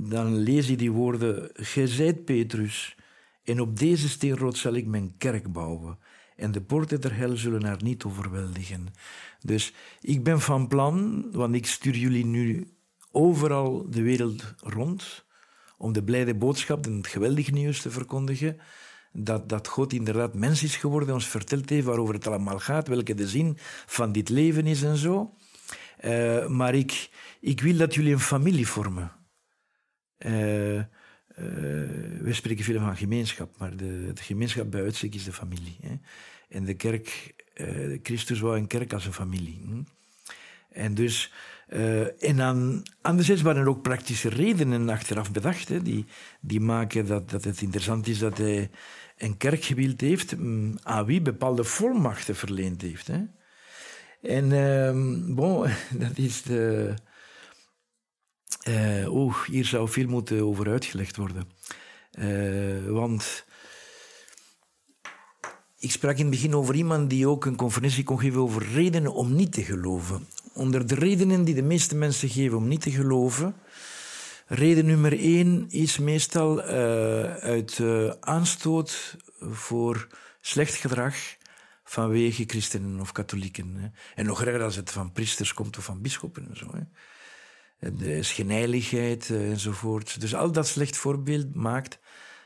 dan 0.09 0.35
lees 0.35 0.67
je 0.67 0.77
die 0.77 0.91
woorden: 0.91 1.49
Gij 1.53 1.87
zijt 1.87 2.25
Petrus, 2.25 2.95
en 3.43 3.59
op 3.61 3.79
deze 3.79 4.09
steenrood 4.09 4.57
zal 4.57 4.73
ik 4.73 4.85
mijn 4.85 5.13
kerk 5.17 5.51
bouwen. 5.51 5.97
En 6.35 6.51
de 6.51 6.61
poorten 6.61 7.01
der 7.01 7.15
hel 7.15 7.37
zullen 7.37 7.63
haar 7.63 7.83
niet 7.83 8.03
overweldigen. 8.03 8.87
Dus 9.41 9.73
ik 10.01 10.23
ben 10.23 10.41
van 10.41 10.67
plan, 10.67 11.25
want 11.31 11.55
ik 11.55 11.65
stuur 11.65 11.95
jullie 11.95 12.25
nu 12.25 12.67
overal 13.11 13.89
de 13.89 14.01
wereld 14.01 14.53
rond 14.59 15.25
om 15.77 15.93
de 15.93 16.03
blijde 16.03 16.35
boodschap 16.35 16.85
en 16.85 16.93
het 16.93 17.07
geweldige 17.07 17.51
nieuws 17.51 17.81
te 17.81 17.91
verkondigen. 17.91 18.57
Dat, 19.11 19.49
dat 19.49 19.67
God 19.67 19.93
inderdaad 19.93 20.33
mens 20.33 20.63
is 20.63 20.75
geworden, 20.75 21.13
ons 21.13 21.27
verteld 21.27 21.69
heeft 21.69 21.85
waarover 21.85 22.13
het 22.13 22.27
allemaal 22.27 22.59
gaat, 22.59 22.87
welke 22.87 23.13
de 23.13 23.27
zin 23.27 23.57
van 23.85 24.11
dit 24.11 24.29
leven 24.29 24.67
is 24.67 24.83
en 24.83 24.97
zo. 24.97 25.33
Uh, 26.03 26.47
maar 26.47 26.75
ik, 26.75 27.09
ik 27.39 27.61
wil 27.61 27.77
dat 27.77 27.93
jullie 27.93 28.13
een 28.13 28.19
familie 28.19 28.67
vormen. 28.67 29.11
Uh, 30.19 30.75
uh, 30.77 30.85
we 32.19 32.29
spreken 32.29 32.63
veel 32.63 32.79
van 32.79 32.97
gemeenschap, 32.97 33.57
maar 33.57 33.77
de, 33.77 34.11
de 34.13 34.21
gemeenschap 34.21 34.71
bij 34.71 34.81
uitstek 34.81 35.15
is 35.15 35.23
de 35.23 35.33
familie. 35.33 35.77
Hè? 35.81 35.95
En 36.49 36.65
de 36.65 36.73
kerk, 36.73 37.33
Christus 38.03 38.39
wou 38.39 38.57
een 38.57 38.67
kerk 38.67 38.93
als 38.93 39.05
een 39.05 39.13
familie. 39.13 39.61
Hm? 39.63 39.81
En 40.69 40.93
dus, 40.93 41.33
en 42.19 42.41
aan, 42.41 42.83
anderzijds 43.01 43.41
waren 43.41 43.61
er 43.61 43.69
ook 43.69 43.81
praktische 43.81 44.29
redenen 44.29 44.89
achteraf 44.89 45.31
bedacht, 45.31 45.69
hè, 45.69 45.81
die, 45.81 46.05
die 46.41 46.59
maken 46.59 47.05
dat, 47.05 47.29
dat 47.29 47.43
het 47.43 47.61
interessant 47.61 48.07
is 48.07 48.19
dat 48.19 48.37
hij 48.37 48.69
een 49.17 49.37
kerk 49.37 49.63
gewild 49.63 50.01
heeft 50.01 50.31
hm, 50.31 50.73
aan 50.83 51.05
wie 51.05 51.21
bepaalde 51.21 51.63
volmachten 51.63 52.35
verleend 52.35 52.81
heeft. 52.81 53.07
Hè? 53.07 53.19
En 54.27 54.51
ehm, 54.51 55.33
bon, 55.35 55.69
dat 56.03 56.17
is 56.17 56.41
de, 56.41 56.93
uh, 58.67 59.13
oh, 59.13 59.43
hier 59.45 59.65
zou 59.65 59.89
veel 59.89 60.07
moeten 60.07 60.41
over 60.41 60.69
uitgelegd 60.69 61.17
worden. 61.17 61.49
Uh, 62.19 62.87
want 62.87 63.45
ik 65.79 65.91
sprak 65.91 66.17
in 66.17 66.21
het 66.21 66.29
begin 66.29 66.55
over 66.55 66.75
iemand 66.75 67.09
die 67.09 67.27
ook 67.27 67.45
een 67.45 67.55
conferentie 67.55 68.03
kon 68.03 68.19
geven 68.19 68.41
over 68.41 68.65
redenen 68.73 69.13
om 69.13 69.35
niet 69.35 69.53
te 69.53 69.63
geloven. 69.63 70.27
onder 70.53 70.87
de 70.87 70.95
redenen 70.95 71.43
die 71.43 71.55
de 71.55 71.61
meeste 71.61 71.95
mensen 71.95 72.29
geven 72.29 72.57
om 72.57 72.67
niet 72.67 72.81
te 72.81 72.91
geloven, 72.91 73.55
reden 74.47 74.85
nummer 74.85 75.19
één 75.19 75.65
is 75.69 75.97
meestal 75.97 76.59
uh, 76.59 77.35
uit 77.35 77.81
aanstoot 78.19 79.17
voor 79.39 80.07
slecht 80.41 80.75
gedrag 80.75 81.15
vanwege 81.87 82.43
christenen 82.47 82.99
of 82.99 83.11
katholieken. 83.11 83.75
Hè. 83.75 83.87
En 84.15 84.25
nog 84.25 84.43
erger 84.43 84.63
als 84.63 84.75
het 84.75 84.91
van 84.91 85.11
priesters 85.11 85.53
komt 85.53 85.77
of 85.77 85.83
van 85.83 86.01
bisschoppen 86.01 86.47
en 86.49 86.57
zo. 86.57 86.71
Hè. 86.71 86.83
De 87.95 88.23
schijnheiligheid 88.23 89.29
uh, 89.29 89.51
enzovoort. 89.51 90.19
Dus 90.19 90.35
al 90.35 90.51
dat 90.51 90.67
slecht 90.67 90.97
voorbeeld 90.97 91.55
maakt 91.55 91.99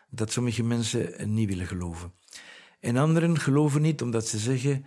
dat 0.10 0.32
sommige 0.32 0.64
mensen 0.64 1.34
niet 1.34 1.50
willen 1.50 1.68
geloven. 1.68 2.14
En 2.80 2.98
anderen 2.98 3.40
geloven 3.40 3.82
niet 3.82 4.02
omdat 4.02 4.28
ze 4.28 4.38
zeggen 4.38 4.86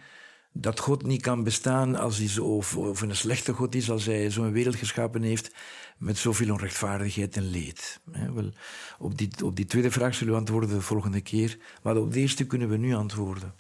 dat 0.53 0.81
God 0.81 1.03
niet 1.03 1.23
kan 1.23 1.45
bestaan 1.45 1.97
als 1.97 2.19
hij 2.19 2.29
zo, 2.29 2.45
of, 2.45 2.77
of 2.77 3.01
een 3.01 3.17
slechte 3.17 3.53
God 3.53 3.75
is 3.75 3.91
als 3.91 4.07
hij 4.07 4.31
zo'n 4.31 4.53
wereld 4.53 4.77
geschapen 4.77 5.23
heeft 5.23 5.55
met 5.99 6.19
zoveel 6.19 6.53
onrechtvaardigheid 6.53 7.37
en 7.37 7.51
leed. 7.51 8.01
wel, 8.35 8.51
op, 8.99 9.19
die, 9.19 9.31
op 9.45 9.57
die 9.57 9.65
tweede 9.65 9.91
vraag 9.91 10.15
zullen 10.15 10.33
we 10.33 10.39
antwoorden 10.39 10.71
de 10.71 10.81
volgende 10.81 11.21
keer, 11.21 11.59
maar 11.83 11.97
op 11.97 12.13
de 12.13 12.21
eerste 12.21 12.47
kunnen 12.47 12.69
we 12.69 12.77
nu 12.77 12.95
antwoorden. 12.95 13.55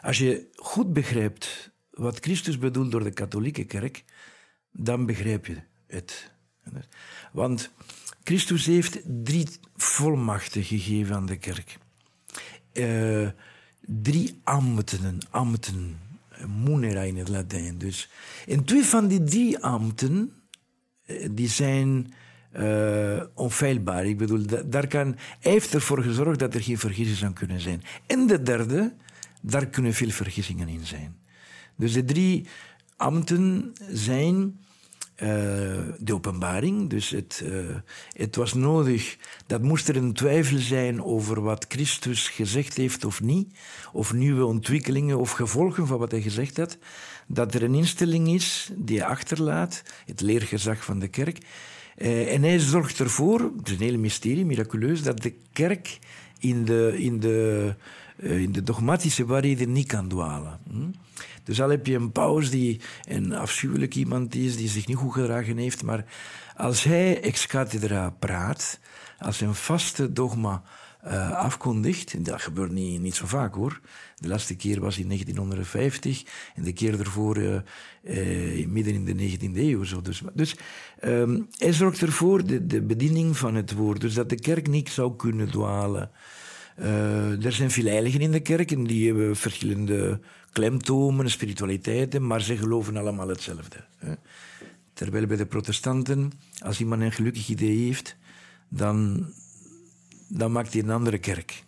Als 0.00 0.18
je 0.18 0.46
goed 0.54 0.92
begrijpt 0.92 1.70
wat 1.90 2.18
Christus 2.18 2.58
bedoelt 2.58 2.90
door 2.90 3.04
de 3.04 3.10
katholieke 3.10 3.64
kerk, 3.64 4.04
dan 4.72 5.06
begrijp 5.06 5.46
je 5.46 5.56
het. 5.86 6.30
Want 7.32 7.70
Christus 8.24 8.66
heeft 8.66 9.00
drie 9.04 9.48
volmachten 9.76 10.62
gegeven 10.62 11.14
aan 11.14 11.26
de 11.26 11.36
kerk. 11.36 11.78
Uh, 12.72 13.28
drie 13.80 14.40
ambten, 14.44 15.18
ambten, 15.30 15.98
munera 16.64 17.00
in 17.00 17.16
het 17.16 17.28
Latijn. 17.28 17.78
Dus. 17.78 18.10
En 18.46 18.64
twee 18.64 18.84
van 18.84 19.08
die 19.08 19.24
drie 19.24 19.58
ambten, 19.58 20.32
eh, 21.04 21.28
die 21.30 21.48
zijn 21.48 22.12
uh, 22.56 23.22
onfeilbaar. 23.34 24.06
Ik 24.06 24.18
bedoel, 24.18 24.46
daar 24.66 24.86
kan, 24.86 25.16
hij 25.40 25.52
heeft 25.52 25.74
ervoor 25.74 26.02
gezorgd 26.02 26.38
dat 26.38 26.54
er 26.54 26.62
geen 26.62 26.78
vergissingen 26.78 27.32
kunnen 27.32 27.60
zijn. 27.60 27.82
En 28.06 28.26
de 28.26 28.42
derde, 28.42 28.94
daar 29.46 29.66
kunnen 29.66 29.94
veel 29.94 30.10
vergissingen 30.10 30.68
in 30.68 30.86
zijn. 30.86 31.16
Dus 31.76 31.92
de 31.92 32.04
drie 32.04 32.46
ambten 32.96 33.72
zijn 33.90 34.58
uh, 35.22 35.28
de 35.98 36.14
openbaring. 36.14 36.90
Dus 36.90 37.10
het, 37.10 37.42
uh, 37.44 37.74
het 38.12 38.36
was 38.36 38.54
nodig, 38.54 39.16
dat 39.46 39.62
moest 39.62 39.88
er 39.88 39.96
een 39.96 40.12
twijfel 40.12 40.58
zijn 40.58 41.02
over 41.02 41.40
wat 41.40 41.64
Christus 41.68 42.28
gezegd 42.28 42.76
heeft 42.76 43.04
of 43.04 43.22
niet, 43.22 43.58
of 43.92 44.12
nieuwe 44.12 44.44
ontwikkelingen 44.44 45.18
of 45.18 45.30
gevolgen 45.30 45.86
van 45.86 45.98
wat 45.98 46.10
hij 46.10 46.20
gezegd 46.20 46.56
had, 46.56 46.78
dat 47.26 47.54
er 47.54 47.62
een 47.62 47.74
instelling 47.74 48.28
is 48.28 48.70
die 48.76 48.98
hij 48.98 49.08
achterlaat, 49.08 49.82
het 50.06 50.20
leergezag 50.20 50.84
van 50.84 50.98
de 50.98 51.08
kerk. 51.08 51.38
Uh, 51.98 52.34
en 52.34 52.42
hij 52.42 52.58
zorgt 52.58 53.00
ervoor, 53.00 53.40
het 53.56 53.68
is 53.68 53.72
een 53.72 53.80
hele 53.80 53.96
mysterie, 53.96 54.44
miraculeus, 54.44 55.02
dat 55.02 55.22
de 55.22 55.34
kerk 55.52 55.98
in 56.38 56.64
de, 56.64 56.94
in 56.98 57.20
de, 57.20 57.74
in 58.16 58.52
de 58.52 58.62
dogmatische 58.62 59.26
waarheden 59.26 59.72
niet 59.72 59.86
kan 59.86 60.08
dwalen. 60.08 60.58
Hm? 60.70 60.90
Dus 61.44 61.60
al 61.60 61.70
heb 61.70 61.86
je 61.86 61.94
een 61.94 62.12
paus 62.12 62.50
die 62.50 62.80
een 63.08 63.34
afschuwelijk 63.34 63.94
iemand 63.94 64.34
is, 64.34 64.56
die 64.56 64.68
zich 64.68 64.86
niet 64.86 64.96
goed 64.96 65.12
gedragen 65.12 65.56
heeft, 65.56 65.82
maar 65.82 66.04
als 66.56 66.84
hij 66.84 67.20
ex 67.22 67.46
cathedra 67.46 68.10
praat, 68.10 68.80
als 69.18 69.40
een 69.40 69.54
vaste 69.54 70.12
dogma 70.12 70.62
uh, 71.06 71.30
afkondigt, 71.30 72.12
en 72.12 72.22
dat 72.22 72.42
gebeurt 72.42 72.72
niet, 72.72 73.00
niet 73.00 73.14
zo 73.14 73.26
vaak 73.26 73.54
hoor. 73.54 73.80
De 74.14 74.28
laatste 74.28 74.56
keer 74.56 74.80
was 74.80 74.98
in 74.98 75.06
1950 75.06 76.24
en 76.54 76.62
de 76.62 76.72
keer 76.72 76.96
daarvoor 76.96 77.36
uh, 77.36 77.54
uh, 78.02 78.66
midden 78.66 78.94
in 78.94 79.04
de 79.04 79.36
19e 79.36 79.56
eeuw. 79.56 80.00
Dus, 80.02 80.22
dus 80.34 80.56
um, 81.04 81.48
hij 81.58 81.72
zorgt 81.72 82.00
ervoor, 82.00 82.46
de, 82.46 82.66
de 82.66 82.82
bediening 82.82 83.36
van 83.36 83.54
het 83.54 83.72
woord, 83.72 84.00
dus 84.00 84.14
dat 84.14 84.28
de 84.28 84.40
kerk 84.40 84.68
niet 84.68 84.88
zou 84.88 85.16
kunnen 85.16 85.50
dwalen. 85.50 86.10
Er 86.76 87.52
zijn 87.52 87.70
veel 87.70 87.84
heiligen 87.84 88.20
in 88.20 88.30
de 88.30 88.40
kerk 88.40 88.70
en 88.70 88.84
die 88.84 89.06
hebben 89.06 89.36
verschillende 89.36 90.20
klemtomen, 90.52 91.30
spiritualiteiten, 91.30 92.26
maar 92.26 92.42
ze 92.42 92.56
geloven 92.56 92.96
allemaal 92.96 93.28
hetzelfde. 93.28 93.84
Hè. 93.98 94.14
Terwijl 94.92 95.26
bij 95.26 95.36
de 95.36 95.46
protestanten, 95.46 96.32
als 96.58 96.80
iemand 96.80 97.02
een 97.02 97.12
gelukkig 97.12 97.48
idee 97.48 97.84
heeft, 97.84 98.16
dan, 98.68 99.26
dan 100.28 100.52
maakt 100.52 100.72
hij 100.72 100.82
een 100.82 100.90
andere 100.90 101.18
kerk. 101.18 101.64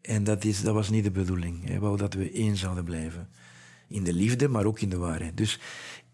En 0.00 0.24
dat, 0.24 0.44
is, 0.44 0.62
dat 0.62 0.74
was 0.74 0.90
niet 0.90 1.04
de 1.04 1.10
bedoeling. 1.10 1.66
Hij 1.66 1.78
wou 1.78 1.96
dat 1.96 2.14
we 2.14 2.30
één 2.30 2.56
zouden 2.56 2.84
blijven. 2.84 3.28
In 3.88 4.04
de 4.04 4.12
liefde, 4.12 4.48
maar 4.48 4.64
ook 4.64 4.80
in 4.80 4.88
de 4.88 4.96
waarheid. 4.96 5.36
Dus 5.36 5.60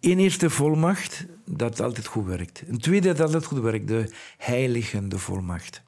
één 0.00 0.18
eerste 0.18 0.50
volmacht, 0.50 1.26
dat 1.46 1.80
altijd 1.80 2.06
goed 2.06 2.26
werkt. 2.26 2.62
Een 2.68 2.78
tweede 2.78 3.08
dat 3.08 3.20
altijd 3.20 3.44
goed 3.44 3.60
werkt, 3.60 3.88
de 3.88 4.10
heiligende 4.36 5.18
volmacht. 5.18 5.82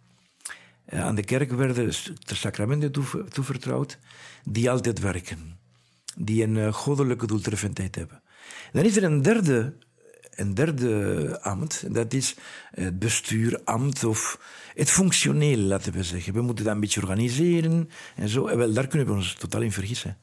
Eh, 0.86 1.04
aan 1.04 1.14
de 1.14 1.24
kerk 1.24 1.50
werden 1.50 1.92
de 2.24 2.34
sacramenten 2.34 2.92
toevertrouwd 3.28 3.98
die 4.44 4.70
altijd 4.70 4.98
werken 4.98 5.58
die 6.16 6.42
een 6.42 6.56
uh, 6.56 6.72
goddelijke 6.72 7.26
doeltreffendheid 7.26 7.94
hebben. 7.94 8.22
Dan 8.72 8.84
is 8.84 8.96
er 8.96 9.04
een 9.04 9.22
derde, 9.22 9.74
een 10.30 10.54
derde 10.54 11.40
ambt, 11.42 11.94
dat 11.94 12.12
is 12.12 12.34
het 12.70 12.98
bestuurambt 12.98 14.04
of 14.04 14.40
het 14.74 14.90
functioneel, 14.90 15.56
laten 15.56 15.92
we 15.92 16.02
zeggen. 16.02 16.32
We 16.32 16.40
moeten 16.40 16.64
dat 16.64 16.74
een 16.74 16.80
beetje 16.80 17.00
organiseren 17.00 17.90
en 18.16 18.28
zo. 18.28 18.46
En 18.46 18.58
wel, 18.58 18.72
daar 18.72 18.86
kunnen 18.86 19.08
we 19.08 19.14
ons 19.14 19.34
totaal 19.34 19.62
in 19.62 19.72
vergissen. 19.72 20.18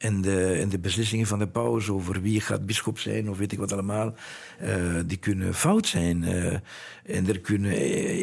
En 0.00 0.20
de, 0.20 0.52
en 0.52 0.68
de 0.68 0.78
beslissingen 0.78 1.26
van 1.26 1.38
de 1.38 1.48
paus 1.48 1.88
over 1.88 2.20
wie 2.22 2.40
gaat 2.40 2.66
bischop 2.66 2.98
zijn 2.98 3.30
of 3.30 3.38
weet 3.38 3.52
ik 3.52 3.58
wat 3.58 3.72
allemaal, 3.72 4.14
uh, 4.62 5.00
die 5.06 5.16
kunnen 5.16 5.54
fout 5.54 5.86
zijn. 5.86 6.22
Uh, 6.22 6.52
en 7.04 7.28
er 7.28 7.40
kunnen, 7.40 7.70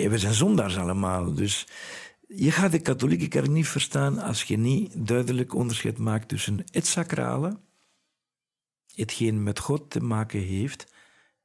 we 0.10 0.18
zijn 0.18 0.34
zondaars 0.34 0.78
allemaal. 0.78 1.34
Dus 1.34 1.68
je 2.28 2.52
gaat 2.52 2.72
de 2.72 2.80
katholieke 2.80 3.28
kerk 3.28 3.48
niet 3.48 3.68
verstaan 3.68 4.20
als 4.20 4.44
je 4.44 4.58
niet 4.58 5.08
duidelijk 5.08 5.54
onderscheid 5.54 5.98
maakt 5.98 6.28
tussen 6.28 6.64
het 6.72 6.88
sacrale, 6.88 7.60
hetgeen 8.96 9.44
met 9.44 9.60
God 9.60 9.90
te 9.90 10.02
maken 10.02 10.42
heeft, 10.42 10.94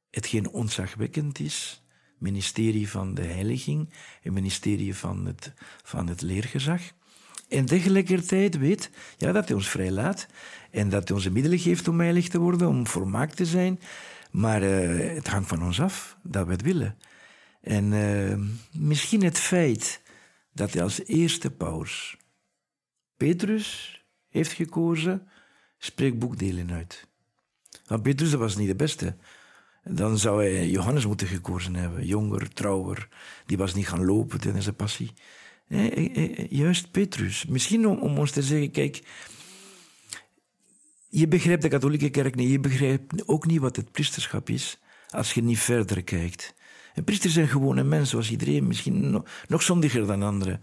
hetgeen 0.09 0.49
ontzagwekkend 0.49 1.39
is, 1.39 1.83
ministerie 2.17 2.89
van 2.89 3.13
de 3.13 3.23
heiliging, 3.23 3.93
het 4.21 4.33
ministerie 4.33 4.95
van 4.95 5.25
het, 5.25 5.53
van 5.83 6.07
het 6.07 6.21
leergezag. 6.21 6.81
En 7.53 7.65
tegelijkertijd 7.65 8.57
weet 8.57 8.89
ja, 9.17 9.31
dat 9.31 9.47
hij 9.47 9.57
ons 9.57 9.69
vrijlaat 9.69 10.27
en 10.71 10.89
dat 10.89 11.07
hij 11.07 11.17
onze 11.17 11.31
middelen 11.31 11.59
geeft 11.59 11.87
om 11.87 11.99
heilig 11.99 12.27
te 12.29 12.39
worden, 12.39 12.67
om 12.67 12.87
volmaakt 12.87 13.35
te 13.35 13.45
zijn. 13.45 13.79
Maar 14.31 14.63
uh, 14.63 15.15
het 15.15 15.27
hangt 15.27 15.47
van 15.47 15.63
ons 15.63 15.81
af 15.81 16.17
dat 16.23 16.45
we 16.45 16.51
het 16.51 16.61
willen. 16.61 16.97
En 17.61 17.91
uh, 17.91 18.35
misschien 18.71 19.23
het 19.23 19.37
feit 19.37 20.01
dat 20.53 20.73
hij 20.73 20.83
als 20.83 21.05
eerste 21.05 21.51
paus 21.51 22.17
Petrus 23.17 24.01
heeft 24.29 24.51
gekozen, 24.51 25.27
spreekt 25.77 26.19
boekdelen 26.19 26.71
uit. 26.71 27.07
Want 27.85 28.03
Petrus 28.03 28.31
dat 28.31 28.39
was 28.39 28.55
niet 28.55 28.67
de 28.67 28.75
beste. 28.75 29.15
Dan 29.83 30.17
zou 30.17 30.43
hij 30.43 30.69
Johannes 30.69 31.05
moeten 31.05 31.27
gekozen 31.27 31.75
hebben. 31.75 32.05
Jonger, 32.05 32.53
trouwer. 32.53 33.07
Die 33.45 33.57
was 33.57 33.73
niet 33.73 33.87
gaan 33.87 34.05
lopen 34.05 34.39
tijdens 34.39 34.63
zijn 34.63 34.75
passie. 34.75 35.13
Nee, 35.73 36.47
juist 36.49 36.91
Petrus. 36.91 37.45
Misschien 37.45 37.87
om, 37.87 38.17
ons 38.17 38.31
te 38.31 38.41
zeggen, 38.41 38.71
kijk... 38.71 39.01
Je 41.09 41.27
begrijpt 41.27 41.61
de 41.61 41.67
katholieke 41.67 42.09
kerk 42.09 42.35
niet. 42.35 42.49
Je 42.49 42.59
begrijpt 42.59 43.27
ook 43.27 43.45
niet 43.45 43.59
wat 43.59 43.75
het 43.75 43.91
priesterschap 43.91 44.49
is 44.49 44.79
als 45.09 45.33
je 45.33 45.43
niet 45.43 45.59
verder 45.59 46.03
kijkt. 46.03 46.53
Een 46.93 47.03
priester 47.03 47.29
is 47.29 47.35
een 47.35 47.47
gewone 47.47 47.83
mens, 47.83 48.09
zoals 48.09 48.31
iedereen, 48.31 48.67
misschien 48.67 49.23
nog, 49.47 49.63
zondiger 49.63 50.07
dan 50.07 50.23
anderen. 50.23 50.61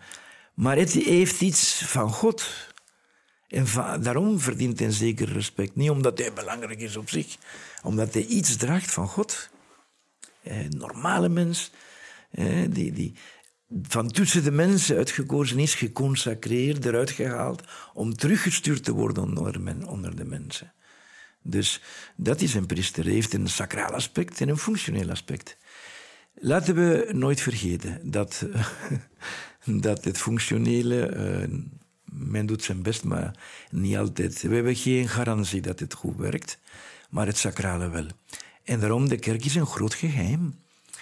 Maar 0.54 0.76
het 0.76 0.92
heeft 0.92 1.40
iets 1.40 1.82
van 1.84 2.10
God. 2.10 2.72
En 3.48 3.66
daarom 4.02 4.40
verdient 4.40 4.78
hij 4.78 4.88
een 4.88 4.94
zeker 4.94 5.32
respect. 5.32 5.76
Niet 5.76 5.90
omdat 5.90 6.18
hij 6.18 6.32
belangrijk 6.32 6.80
is 6.80 6.96
op 6.96 7.10
zich, 7.10 7.36
omdat 7.82 8.14
hij 8.14 8.24
iets 8.24 8.56
draagt 8.56 8.90
van 8.90 9.08
God. 9.08 9.50
Een 10.42 10.74
normale 10.76 11.28
mens, 11.28 11.70
die, 12.68 12.92
die 12.92 13.14
van 13.82 14.10
tussen 14.10 14.44
de 14.44 14.50
mensen 14.50 14.96
uitgekozen 14.96 15.58
is, 15.58 15.74
geconsacreerd, 15.74 16.84
eruit 16.84 17.10
gehaald, 17.10 17.62
om 17.94 18.16
teruggestuurd 18.16 18.84
te 18.84 18.92
worden 18.92 19.22
onder, 19.22 19.86
onder 19.88 20.16
de 20.16 20.24
mensen. 20.24 20.72
Dus 21.42 21.82
dat 22.16 22.40
is 22.40 22.54
een 22.54 22.66
priester. 22.66 23.04
Hij 23.04 23.12
heeft 23.12 23.34
een 23.34 23.48
sacraal 23.48 23.90
aspect 23.90 24.40
en 24.40 24.48
een 24.48 24.58
functioneel 24.58 25.10
aspect. 25.10 25.56
Laten 26.34 26.74
we 26.74 27.10
nooit 27.12 27.40
vergeten 27.40 28.10
dat, 28.10 28.46
dat 29.64 30.04
het 30.04 30.18
functionele, 30.18 31.14
uh, 31.48 31.58
men 32.04 32.46
doet 32.46 32.62
zijn 32.62 32.82
best, 32.82 33.04
maar 33.04 33.38
niet 33.70 33.96
altijd. 33.96 34.42
We 34.42 34.54
hebben 34.54 34.76
geen 34.76 35.08
garantie 35.08 35.60
dat 35.60 35.80
het 35.80 35.94
goed 35.94 36.16
werkt, 36.16 36.58
maar 37.10 37.26
het 37.26 37.38
sacrale 37.38 37.88
wel. 37.88 38.06
En 38.64 38.80
daarom, 38.80 39.08
de 39.08 39.18
kerk 39.18 39.44
is 39.44 39.54
een 39.54 39.66
groot 39.66 39.94
geheim. 39.94 40.54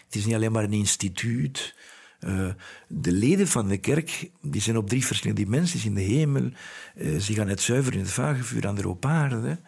Het 0.04 0.14
is 0.14 0.24
niet 0.24 0.34
alleen 0.34 0.52
maar 0.52 0.64
een 0.64 0.72
instituut. 0.72 1.74
Uh, 2.20 2.48
de 2.88 3.12
leden 3.12 3.48
van 3.48 3.68
de 3.68 3.78
kerk 3.78 4.30
die 4.40 4.60
zijn 4.60 4.76
op 4.76 4.88
drie 4.88 5.06
verschillende 5.06 5.42
dimensies 5.44 5.84
in 5.84 5.94
de 5.94 6.00
hemel. 6.00 6.50
Uh, 6.96 7.18
ze 7.18 7.34
gaan 7.34 7.48
het 7.48 7.60
zuiver 7.60 7.92
in 7.92 7.98
het 7.98 8.10
vagevuur, 8.10 8.66
andere 8.66 8.88
op 8.88 9.04
aarde. 9.04 9.60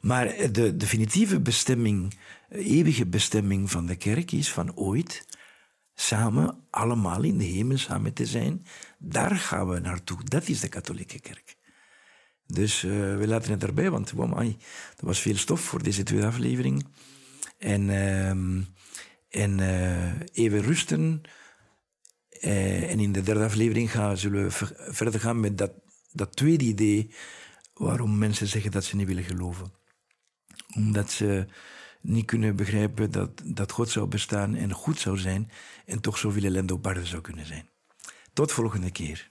Maar 0.00 0.52
de 0.52 0.76
definitieve 0.76 1.40
bestemming, 1.40 2.14
eeuwige 2.48 3.06
bestemming 3.06 3.70
van 3.70 3.86
de 3.86 3.96
kerk 3.96 4.32
is 4.32 4.52
van 4.52 4.76
ooit 4.76 5.26
samen 5.94 6.64
allemaal 6.70 7.22
in 7.22 7.38
de 7.38 7.44
hemel 7.44 7.78
samen 7.78 8.12
te 8.12 8.26
zijn. 8.26 8.66
Daar 8.98 9.36
gaan 9.36 9.68
we 9.68 9.78
naartoe. 9.78 10.18
Dat 10.24 10.48
is 10.48 10.60
de 10.60 10.68
katholieke 10.68 11.20
kerk. 11.20 11.56
Dus 12.46 12.82
uh, 12.82 12.90
we 13.16 13.24
laten 13.26 13.50
het 13.50 13.62
erbij, 13.62 13.90
want 13.90 14.10
er 14.10 14.56
was 15.00 15.20
veel 15.20 15.36
stof 15.36 15.60
voor 15.60 15.82
deze 15.82 16.02
tweede 16.02 16.26
aflevering. 16.26 16.86
En, 17.58 17.82
uh, 17.82 18.28
en 19.28 19.60
even 20.32 20.62
rusten. 20.62 21.22
Uh, 22.44 22.90
en 22.90 23.00
in 23.00 23.12
de 23.12 23.22
derde 23.22 23.44
aflevering 23.44 23.90
gaan, 23.90 24.16
zullen 24.16 24.44
we 24.44 24.50
verder 24.92 25.20
gaan 25.20 25.40
met 25.40 25.58
dat, 25.58 25.72
dat 26.12 26.36
tweede 26.36 26.64
idee 26.64 27.14
waarom 27.74 28.18
mensen 28.18 28.46
zeggen 28.46 28.70
dat 28.70 28.84
ze 28.84 28.96
niet 28.96 29.06
willen 29.06 29.24
geloven. 29.24 29.72
Omdat 30.74 31.10
ze 31.10 31.46
niet 32.00 32.26
kunnen 32.26 32.56
begrijpen 32.56 33.10
dat, 33.10 33.42
dat 33.44 33.72
God 33.72 33.88
zou 33.88 34.06
bestaan 34.06 34.54
en 34.54 34.72
goed 34.72 34.98
zou 34.98 35.18
zijn 35.18 35.50
en 35.86 36.00
toch 36.00 36.18
zoveel 36.18 36.44
ellende 36.44 36.74
op 36.74 36.86
aarde 36.86 37.06
zou 37.06 37.22
kunnen 37.22 37.46
zijn. 37.46 37.68
Tot 38.32 38.52
volgende 38.52 38.90
keer. 38.90 39.30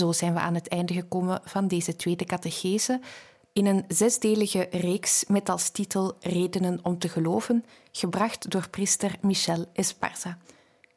Zo 0.00 0.12
zijn 0.12 0.34
we 0.34 0.40
aan 0.40 0.54
het 0.54 0.68
einde 0.68 0.94
gekomen 0.94 1.40
van 1.44 1.68
deze 1.68 1.96
tweede 1.96 2.24
catechese 2.24 3.00
in 3.52 3.66
een 3.66 3.84
zesdelige 3.88 4.68
reeks 4.70 5.24
met 5.28 5.48
als 5.48 5.70
titel 5.70 6.16
Redenen 6.20 6.78
om 6.82 6.98
te 6.98 7.08
geloven, 7.08 7.64
gebracht 7.92 8.50
door 8.50 8.68
priester 8.68 9.16
Michel 9.20 9.64
Esparza. 9.72 10.38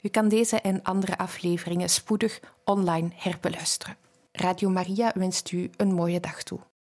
U 0.02 0.10
kan 0.10 0.28
deze 0.28 0.62
en 0.62 0.84
andere 0.84 1.18
afleveringen 1.18 1.90
spoedig 1.90 2.40
online 2.64 3.10
herbeluisteren. 3.16 3.98
Radio 4.32 4.70
Maria 4.70 5.12
wenst 5.16 5.52
u 5.52 5.70
een 5.78 5.94
mooie 5.94 6.20
dag 6.20 6.44
toe. 6.44 6.60